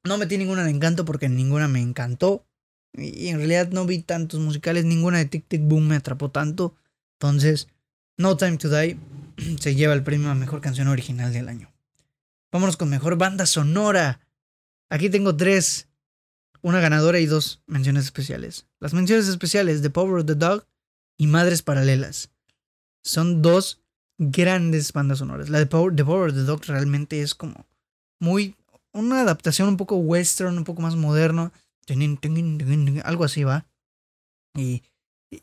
[0.05, 2.47] No metí ninguna de encanto porque ninguna me encantó.
[2.99, 6.75] Y en realidad no vi tantos musicales, ninguna de Tic Tic Boom me atrapó tanto.
[7.21, 7.69] Entonces,
[8.17, 8.99] No Time to Die
[9.61, 11.73] se lleva el premio a mejor canción original del año.
[12.53, 14.21] Vámonos con mejor banda sonora.
[14.91, 15.89] Aquí tengo tres.
[16.61, 18.67] Una ganadora y dos menciones especiales.
[18.81, 20.67] Las menciones especiales de Power of the Dog
[21.17, 22.31] y Madres Paralelas.
[23.05, 23.81] son dos
[24.19, 25.49] grandes bandas sonoras.
[25.49, 27.67] La de Power, The Power of the Dog realmente es como
[28.21, 28.57] muy
[28.93, 31.53] una adaptación un poco western, un poco más moderno,
[33.05, 33.67] algo así va.
[34.55, 34.83] Y,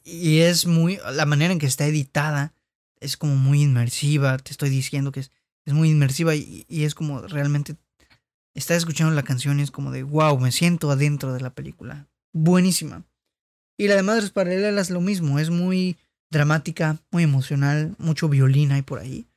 [0.04, 2.54] y es muy la manera en que está editada
[3.00, 4.38] es como muy inmersiva.
[4.38, 5.32] Te estoy diciendo que es,
[5.66, 7.76] es muy inmersiva y, y, es como realmente
[8.54, 12.08] estás escuchando la canción y es como de wow, me siento adentro de la película.
[12.34, 13.04] Buenísima.
[13.78, 15.98] Y la de Madres Paralelas lo mismo, es muy
[16.32, 19.28] dramática, muy emocional, mucho violín hay por ahí.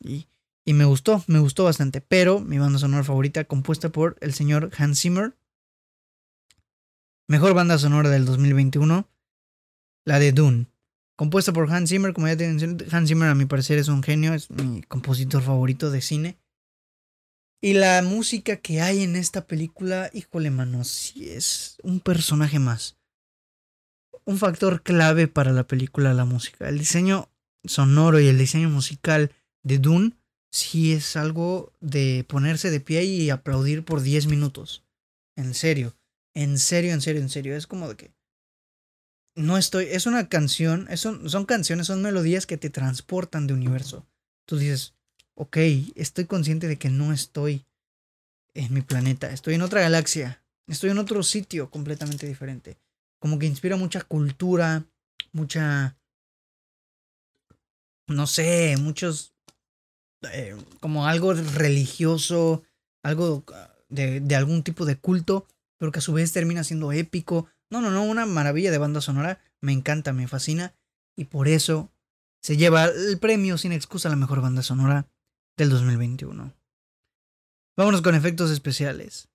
[0.00, 0.26] Y,
[0.64, 2.00] y me gustó, me gustó bastante.
[2.00, 5.34] Pero mi banda sonora favorita, compuesta por el señor Hans Zimmer.
[7.28, 9.08] Mejor banda sonora del 2021,
[10.04, 10.66] la de Dune.
[11.16, 14.02] Compuesta por Hans Zimmer, como ya te mencioné, Hans Zimmer a mi parecer es un
[14.02, 16.38] genio, es mi compositor favorito de cine.
[17.60, 22.98] Y la música que hay en esta película, híjole mano, sí es un personaje más.
[24.24, 26.68] Un factor clave para la película, la música.
[26.68, 27.28] El diseño
[27.64, 29.30] sonoro y el diseño musical
[29.62, 30.16] de Dune
[30.50, 34.84] sí es algo de ponerse de pie y aplaudir por 10 minutos.
[35.36, 35.94] En serio,
[36.34, 37.56] en serio, en serio, en serio.
[37.56, 38.14] Es como de que
[39.34, 44.06] no estoy, es una canción, son, son canciones, son melodías que te transportan de universo.
[44.46, 44.94] Tú dices,
[45.34, 45.56] ok,
[45.94, 47.66] estoy consciente de que no estoy
[48.54, 52.78] en mi planeta, estoy en otra galaxia, estoy en otro sitio completamente diferente.
[53.18, 54.84] Como que inspira mucha cultura,
[55.32, 55.96] mucha,
[58.08, 59.34] no sé, muchos,
[60.32, 62.62] eh, como algo religioso,
[63.02, 63.44] algo
[63.88, 65.46] de, de algún tipo de culto,
[65.82, 69.00] pero que a su vez termina siendo épico, no, no, no, una maravilla de banda
[69.00, 69.40] sonora.
[69.60, 70.76] Me encanta, me fascina.
[71.16, 71.90] Y por eso
[72.40, 75.08] se lleva el premio sin excusa a la mejor banda sonora
[75.56, 76.54] del 2021.
[77.76, 79.28] Vámonos con efectos especiales.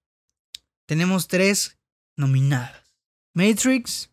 [0.86, 1.80] Tenemos tres
[2.16, 2.82] nominadas.
[3.34, 4.12] Matrix,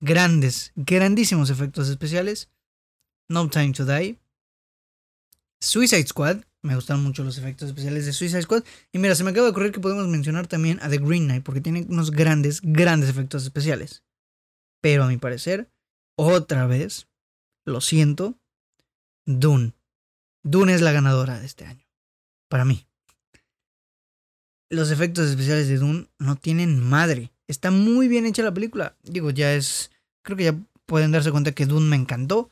[0.00, 2.50] grandes, grandísimos efectos especiales.
[3.28, 4.18] No Time to Die.
[5.60, 8.64] Suicide Squad, me gustan mucho los efectos especiales de Suicide Squad.
[8.90, 11.44] Y mira, se me acaba de ocurrir que podemos mencionar también a The Green Knight,
[11.44, 14.02] porque tiene unos grandes, grandes efectos especiales.
[14.80, 15.70] Pero a mi parecer,
[16.16, 17.06] otra vez,
[17.66, 18.38] lo siento,
[19.26, 19.74] Dune.
[20.42, 21.84] Dune es la ganadora de este año.
[22.48, 22.86] Para mí.
[24.70, 27.30] Los efectos especiales de Dune no tienen madre.
[27.46, 28.96] Está muy bien hecha la película.
[29.02, 29.90] Digo, ya es.
[30.22, 32.50] Creo que ya pueden darse cuenta que Dune me encantó.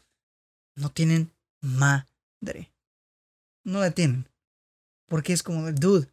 [0.76, 1.32] No tienen
[1.62, 2.71] madre
[3.64, 4.28] no la tienen.
[5.06, 6.08] Porque es como, dude,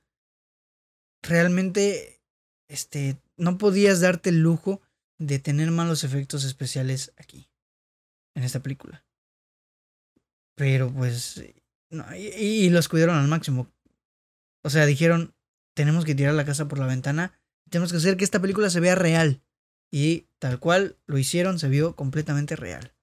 [1.21, 2.21] realmente,
[2.67, 4.81] este, no podías darte el lujo
[5.17, 7.49] de tener malos efectos especiales aquí,
[8.35, 9.05] en esta película.
[10.55, 11.41] Pero pues,
[11.89, 13.71] no, y, y los cuidaron al máximo.
[14.63, 15.33] O sea, dijeron,
[15.73, 17.39] tenemos que tirar la casa por la ventana,
[17.69, 19.41] tenemos que hacer que esta película se vea real.
[19.91, 22.93] Y tal cual lo hicieron, se vio completamente real.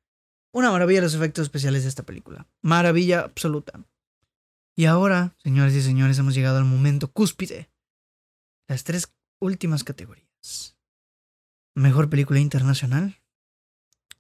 [0.52, 2.46] Una maravilla los efectos especiales de esta película.
[2.62, 3.84] Maravilla absoluta.
[4.78, 7.70] Y ahora, señores y señores, hemos llegado al momento cúspide.
[8.68, 9.10] Las tres
[9.40, 10.76] últimas categorías.
[11.74, 13.22] Mejor película internacional,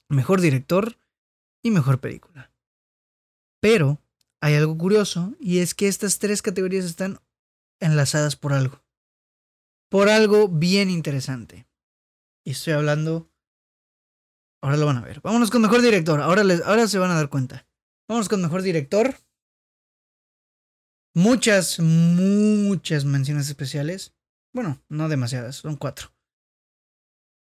[0.08, 0.98] mejor director
[1.62, 2.50] y mejor película.
[3.60, 4.02] Pero
[4.40, 7.20] hay algo curioso y es que estas tres categorías están
[7.78, 8.82] enlazadas por algo.
[9.90, 11.66] Por algo bien interesante.
[12.44, 13.30] Y estoy hablando...
[14.62, 15.20] Ahora lo van a ver.
[15.20, 16.20] Vámonos con mejor director.
[16.20, 17.66] Ahora, les, ahora se van a dar cuenta.
[18.08, 19.16] Vámonos con mejor director
[21.16, 24.14] muchas, muchas menciones especiales.
[24.52, 26.12] Bueno, no demasiadas, son cuatro.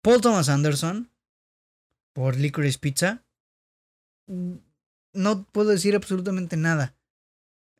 [0.02, 1.10] Paul Thomas Anderson
[2.14, 3.22] por Licorice Pizza.
[5.12, 6.96] No puedo decir absolutamente nada.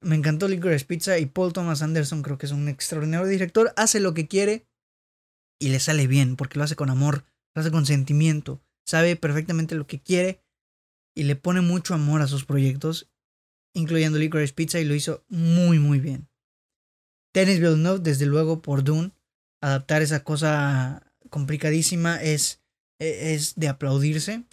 [0.03, 3.73] Me encantó Licorice Pizza y Paul Thomas Anderson creo que es un extraordinario director.
[3.77, 4.67] Hace lo que quiere
[5.59, 7.25] y le sale bien porque lo hace con amor,
[7.55, 8.63] lo hace con sentimiento.
[8.87, 10.43] Sabe perfectamente lo que quiere
[11.15, 13.10] y le pone mucho amor a sus proyectos
[13.75, 16.29] incluyendo Licorice Pizza, y lo hizo muy, muy bien.
[17.35, 19.13] Dennis Villeneuve, desde luego, por Dune,
[19.61, 22.61] adaptar esa cosa complicadísima es,
[22.99, 24.45] e, es de aplaudirse.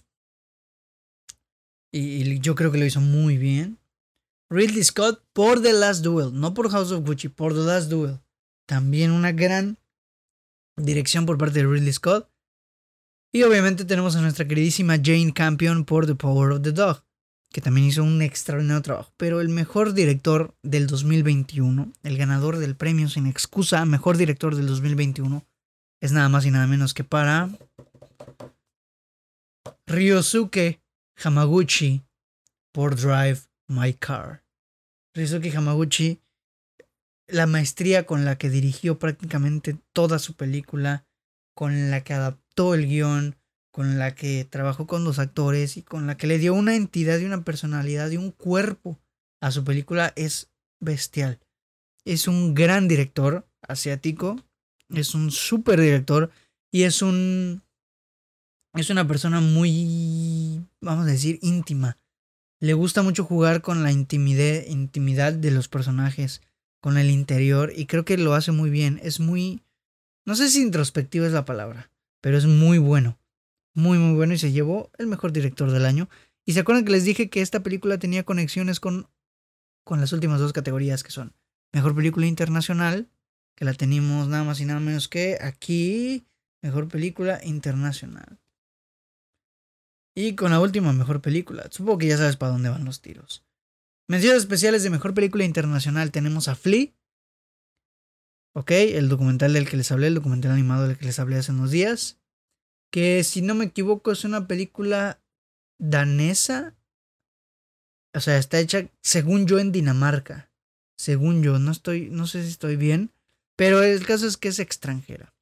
[1.92, 3.78] Y, yo creo que lo hizo muy bien.
[4.50, 8.20] Ridley Scott por The Last Duel, no por House of Gucci, por The Last Duel.
[8.66, 9.78] También una gran
[10.76, 12.30] dirección por parte de Ridley Scott.
[13.32, 17.07] Y obviamente tenemos a nuestra queridísima Jane Campion por The Power of the Dog
[17.50, 19.12] que también hizo un extraordinario trabajo.
[19.16, 24.66] Pero el mejor director del 2021, el ganador del premio sin excusa, mejor director del
[24.66, 25.44] 2021,
[26.00, 27.50] es nada más y nada menos que para
[29.86, 30.80] Ryosuke
[31.24, 32.02] Hamaguchi
[32.72, 34.44] por Drive My Car.
[35.14, 36.20] Ryosuke Hamaguchi,
[37.26, 41.06] la maestría con la que dirigió prácticamente toda su película,
[41.54, 43.36] con la que adaptó el guion,
[43.70, 47.18] con la que trabajó con los actores y con la que le dio una entidad
[47.18, 48.98] y una personalidad y un cuerpo
[49.40, 50.50] a su película es
[50.80, 51.38] bestial.
[52.04, 54.42] Es un gran director asiático,
[54.90, 56.30] es un super director
[56.72, 57.62] y es un
[58.74, 61.98] es una persona muy vamos a decir íntima.
[62.60, 66.42] Le gusta mucho jugar con la intimidad, intimidad de los personajes,
[66.80, 68.98] con el interior y creo que lo hace muy bien.
[69.02, 69.62] Es muy
[70.26, 71.90] no sé si introspectivo es la palabra,
[72.20, 73.17] pero es muy bueno.
[73.78, 76.08] Muy, muy bueno y se llevó el mejor director del año.
[76.44, 79.08] Y se acuerdan que les dije que esta película tenía conexiones con,
[79.84, 81.32] con las últimas dos categorías que son
[81.72, 83.08] Mejor Película Internacional,
[83.54, 86.26] que la tenemos nada más y nada menos que aquí,
[86.60, 88.40] Mejor Película Internacional.
[90.12, 91.68] Y con la última Mejor Película.
[91.70, 93.44] Supongo que ya sabes para dónde van los tiros.
[94.08, 96.88] Menciones especiales de Mejor Película Internacional tenemos a Flea,
[98.54, 98.72] ¿ok?
[98.72, 101.70] El documental del que les hablé, el documental animado del que les hablé hace unos
[101.70, 102.17] días.
[102.90, 105.20] Que si no me equivoco es una película
[105.78, 106.74] danesa.
[108.14, 110.50] O sea, está hecha, según yo, en Dinamarca.
[110.96, 113.12] Según yo, no estoy, no sé si estoy bien.
[113.56, 115.34] Pero el caso es que es extranjera.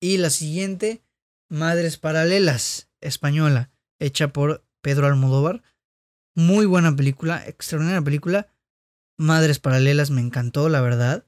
[0.00, 1.02] Y la siguiente,
[1.48, 5.62] Madres Paralelas, española, hecha por Pedro Almodóvar.
[6.34, 8.48] Muy buena película, extraordinaria película.
[9.16, 11.26] Madres Paralelas me encantó, la verdad.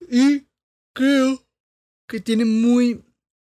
[0.00, 0.46] Y
[0.92, 1.45] creo
[2.06, 3.04] que tiene muy,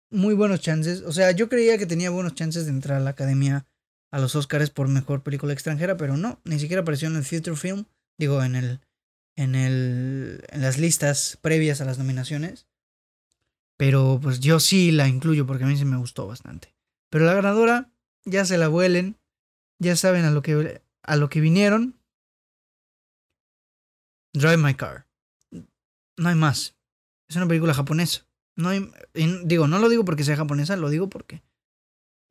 [0.09, 1.01] muy buenos chances.
[1.01, 3.65] O sea, yo creía que tenía buenos chances de entrar a la academia
[4.11, 7.55] a los Oscars por mejor película extranjera, pero no, ni siquiera apareció en el Future
[7.55, 7.85] Film.
[8.17, 8.79] Digo, en el.
[9.35, 10.43] En el.
[10.49, 12.67] en las listas previas a las nominaciones.
[13.77, 16.75] Pero pues yo sí la incluyo porque a mí sí me gustó bastante.
[17.09, 17.91] Pero la ganadora,
[18.25, 19.17] ya se la vuelen.
[19.79, 21.97] Ya saben a lo que, a lo que vinieron.
[24.33, 25.07] Drive My Car.
[26.17, 26.75] No hay más.
[27.29, 28.28] Es una película japonesa.
[28.59, 28.91] No hay,
[29.45, 31.41] digo, no lo digo porque sea japonesa, lo digo porque.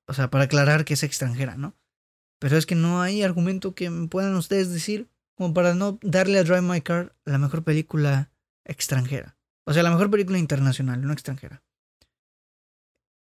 [0.06, 1.74] O sea, para aclarar que es extranjera, ¿no?
[2.38, 6.44] Pero es que no hay argumento que puedan ustedes decir como para no darle a
[6.44, 8.30] Drive My Car la mejor película
[8.66, 9.38] extranjera.
[9.64, 11.62] O sea, la mejor película internacional, no extranjera.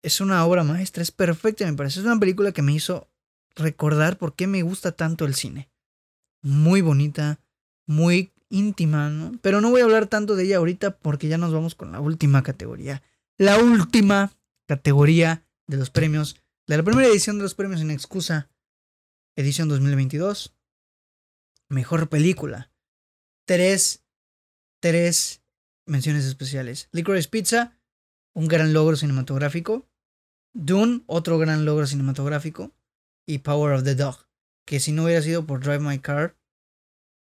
[0.02, 2.00] Es una obra maestra, es perfecta, me parece.
[2.00, 3.10] Es una película que me hizo
[3.56, 5.68] recordar por qué me gusta tanto el cine.
[6.40, 7.40] Muy bonita,
[7.86, 9.38] muy íntima, ¿no?
[9.42, 12.00] Pero no voy a hablar tanto de ella ahorita porque ya nos vamos con la
[12.00, 13.02] última categoría.
[13.38, 14.32] La última
[14.66, 16.36] categoría de los premios,
[16.66, 18.48] de la primera edición de los premios en excusa,
[19.36, 20.54] edición 2022.
[21.68, 22.70] Mejor película.
[23.46, 24.04] Tres,
[24.80, 25.42] tres
[25.84, 26.88] menciones especiales.
[26.92, 27.78] Licorice Pizza,
[28.34, 29.88] un gran logro cinematográfico.
[30.52, 32.72] Dune, otro gran logro cinematográfico.
[33.26, 34.28] Y Power of the Dog,
[34.64, 36.36] que si no hubiera sido por Drive My Car,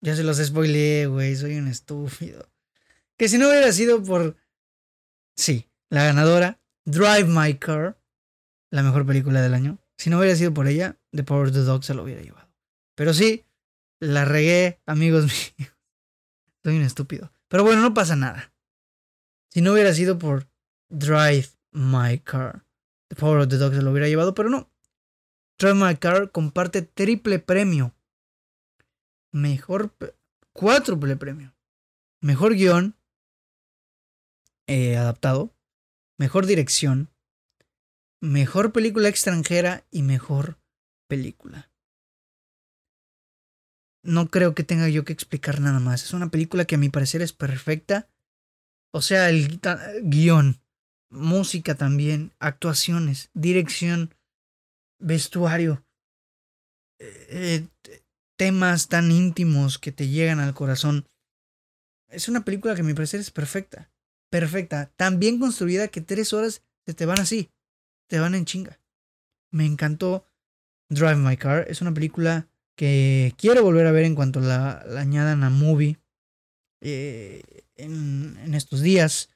[0.02, 2.50] ya se los spoileé, güey, soy un estúpido.
[3.18, 4.36] Que si no hubiera sido por...
[5.36, 8.00] Sí, la ganadora, Drive My Car,
[8.70, 9.80] la mejor película del año.
[9.98, 12.50] Si no hubiera sido por ella, The Power of the Dog se lo hubiera llevado.
[12.95, 13.45] Pero sí,
[14.00, 15.26] la regué, amigos
[15.58, 15.74] míos.
[16.64, 17.32] Soy un estúpido.
[17.48, 18.54] Pero bueno, no pasa nada.
[19.50, 20.48] Si no hubiera sido por
[20.89, 22.66] Drive My Car,
[23.08, 24.70] The Power of the Dog se lo hubiera llevado, pero no.
[25.58, 27.97] Drive My Car comparte triple premio
[29.32, 29.93] mejor,
[30.53, 31.53] cuádruple premio.
[32.21, 32.95] Mejor guion
[34.67, 35.53] eh, adaptado,
[36.17, 37.09] mejor dirección,
[38.21, 40.59] mejor película extranjera y mejor
[41.07, 41.71] película.
[44.03, 46.03] No creo que tenga yo que explicar nada más.
[46.03, 48.09] Es una película que a mi parecer es perfecta.
[48.93, 49.59] O sea, el
[50.03, 50.61] guion,
[51.09, 54.15] música también, actuaciones, dirección,
[54.99, 55.86] vestuario.
[56.99, 57.67] Eh,
[58.38, 61.07] temas tan íntimos que te llegan al corazón.
[62.07, 63.91] Es una película que a mi parecer es perfecta.
[64.29, 64.91] Perfecta.
[64.95, 67.51] Tan bien construida que tres horas se te van así.
[68.07, 68.79] Te van en chinga.
[69.51, 70.25] Me encantó
[70.89, 71.65] Drive My Car.
[71.69, 75.99] Es una película que quiero volver a ver en cuanto la, añadan a movie
[76.81, 77.41] eh,
[77.75, 79.31] en, en estos días.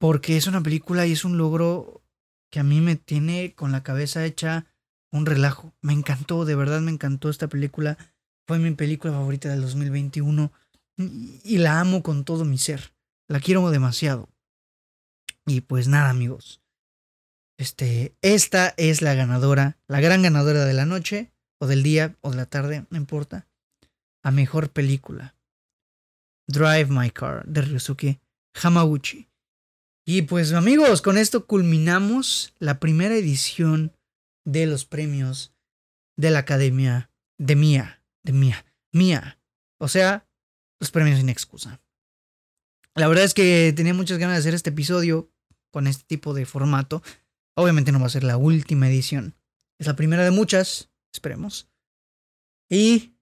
[0.00, 2.02] Porque es una película y es un logro
[2.50, 4.66] que a mí me tiene con la cabeza hecha
[5.12, 5.74] un relajo.
[5.80, 7.98] Me encantó, de verdad me encantó esta película.
[8.46, 10.52] Fue mi película favorita del 2021
[11.44, 12.92] y la amo con todo mi ser.
[13.28, 14.28] La quiero demasiado.
[15.46, 16.60] Y pues nada, amigos.
[17.58, 22.30] Este, esta es la ganadora, la gran ganadora de la noche, o del día, o
[22.30, 23.48] de la tarde, no importa.
[24.22, 25.34] A mejor película.
[26.46, 28.20] Drive My Car, de Ryusuke
[28.62, 29.28] Hamaguchi.
[30.06, 33.92] Y pues amigos, con esto culminamos la primera edición
[34.48, 35.54] de los premios
[36.16, 39.38] de la Academia de Mía, de Mía, Mía.
[39.78, 40.26] O sea,
[40.80, 41.82] los premios sin excusa.
[42.94, 45.30] La verdad es que tenía muchas ganas de hacer este episodio
[45.70, 47.02] con este tipo de formato.
[47.56, 49.36] Obviamente no va a ser la última edición.
[49.78, 51.68] Es la primera de muchas, esperemos.
[52.70, 53.16] Y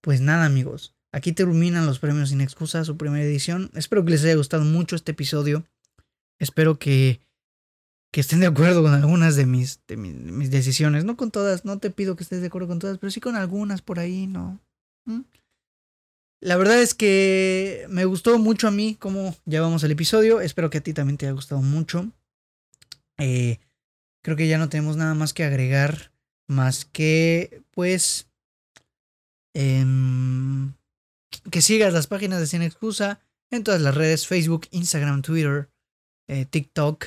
[0.00, 3.70] pues nada amigos, aquí terminan los premios sin excusa, su primera edición.
[3.74, 5.66] Espero que les haya gustado mucho este episodio.
[6.38, 7.20] Espero que,
[8.12, 11.04] que estén de acuerdo con algunas de mis, de mis, decisiones.
[11.04, 13.36] No con todas, no te pido que estés de acuerdo con todas, pero sí con
[13.36, 14.60] algunas por ahí, ¿no?
[15.04, 15.20] ¿Mm?
[16.42, 20.40] La verdad es que me gustó mucho a mí cómo llevamos el episodio.
[20.40, 22.10] Espero que a ti también te haya gustado mucho.
[23.18, 23.60] Eh,
[24.22, 26.12] creo que ya no tenemos nada más que agregar.
[26.48, 28.28] Más que, pues,
[29.54, 30.72] em,
[31.50, 35.70] que sigas las páginas de Sin Excusa en todas las redes, Facebook, Instagram, Twitter,
[36.26, 37.06] eh, TikTok.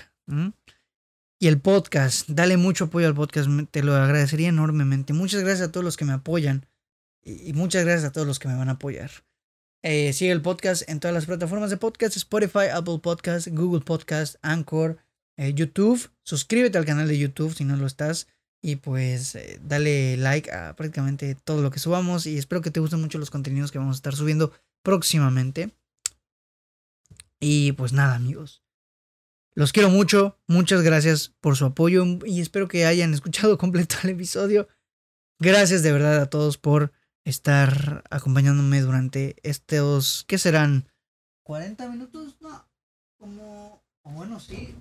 [1.43, 5.11] Y el podcast, dale mucho apoyo al podcast, te lo agradecería enormemente.
[5.11, 6.65] Muchas gracias a todos los que me apoyan
[7.21, 9.11] y muchas gracias a todos los que me van a apoyar.
[9.81, 14.37] Eh, sigue el podcast en todas las plataformas de podcast, Spotify, Apple Podcast, Google Podcast,
[14.41, 14.99] Anchor,
[15.35, 16.09] eh, YouTube.
[16.23, 18.29] Suscríbete al canal de YouTube si no lo estás.
[18.61, 22.25] Y pues eh, dale like a prácticamente todo lo que subamos.
[22.25, 25.71] Y espero que te gusten mucho los contenidos que vamos a estar subiendo próximamente.
[27.41, 28.62] Y pues nada, amigos.
[29.55, 30.39] Los quiero mucho.
[30.47, 32.05] Muchas gracias por su apoyo.
[32.25, 34.67] Y espero que hayan escuchado completo el episodio.
[35.39, 36.91] Gracias de verdad a todos por
[37.25, 40.89] estar acompañándome durante estos, ¿qué serán?
[41.45, 42.37] ¿40 minutos?
[42.41, 42.69] No,
[43.17, 44.75] como, bueno, sí,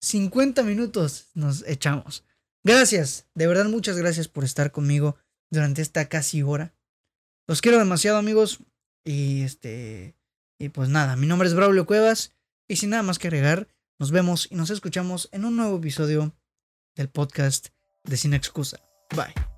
[0.00, 2.24] 50 minutos nos echamos.
[2.64, 5.16] Gracias, de verdad muchas gracias por estar conmigo
[5.50, 6.74] durante esta casi hora.
[7.46, 8.60] Los quiero demasiado amigos
[9.04, 10.16] y este
[10.58, 12.34] y pues nada, mi nombre es Braulio Cuevas
[12.70, 13.66] y sin nada más que agregar,
[13.98, 16.36] nos vemos y nos escuchamos en un nuevo episodio
[16.94, 17.70] del podcast
[18.04, 18.78] de Sin Excusa.
[19.10, 19.49] Bye.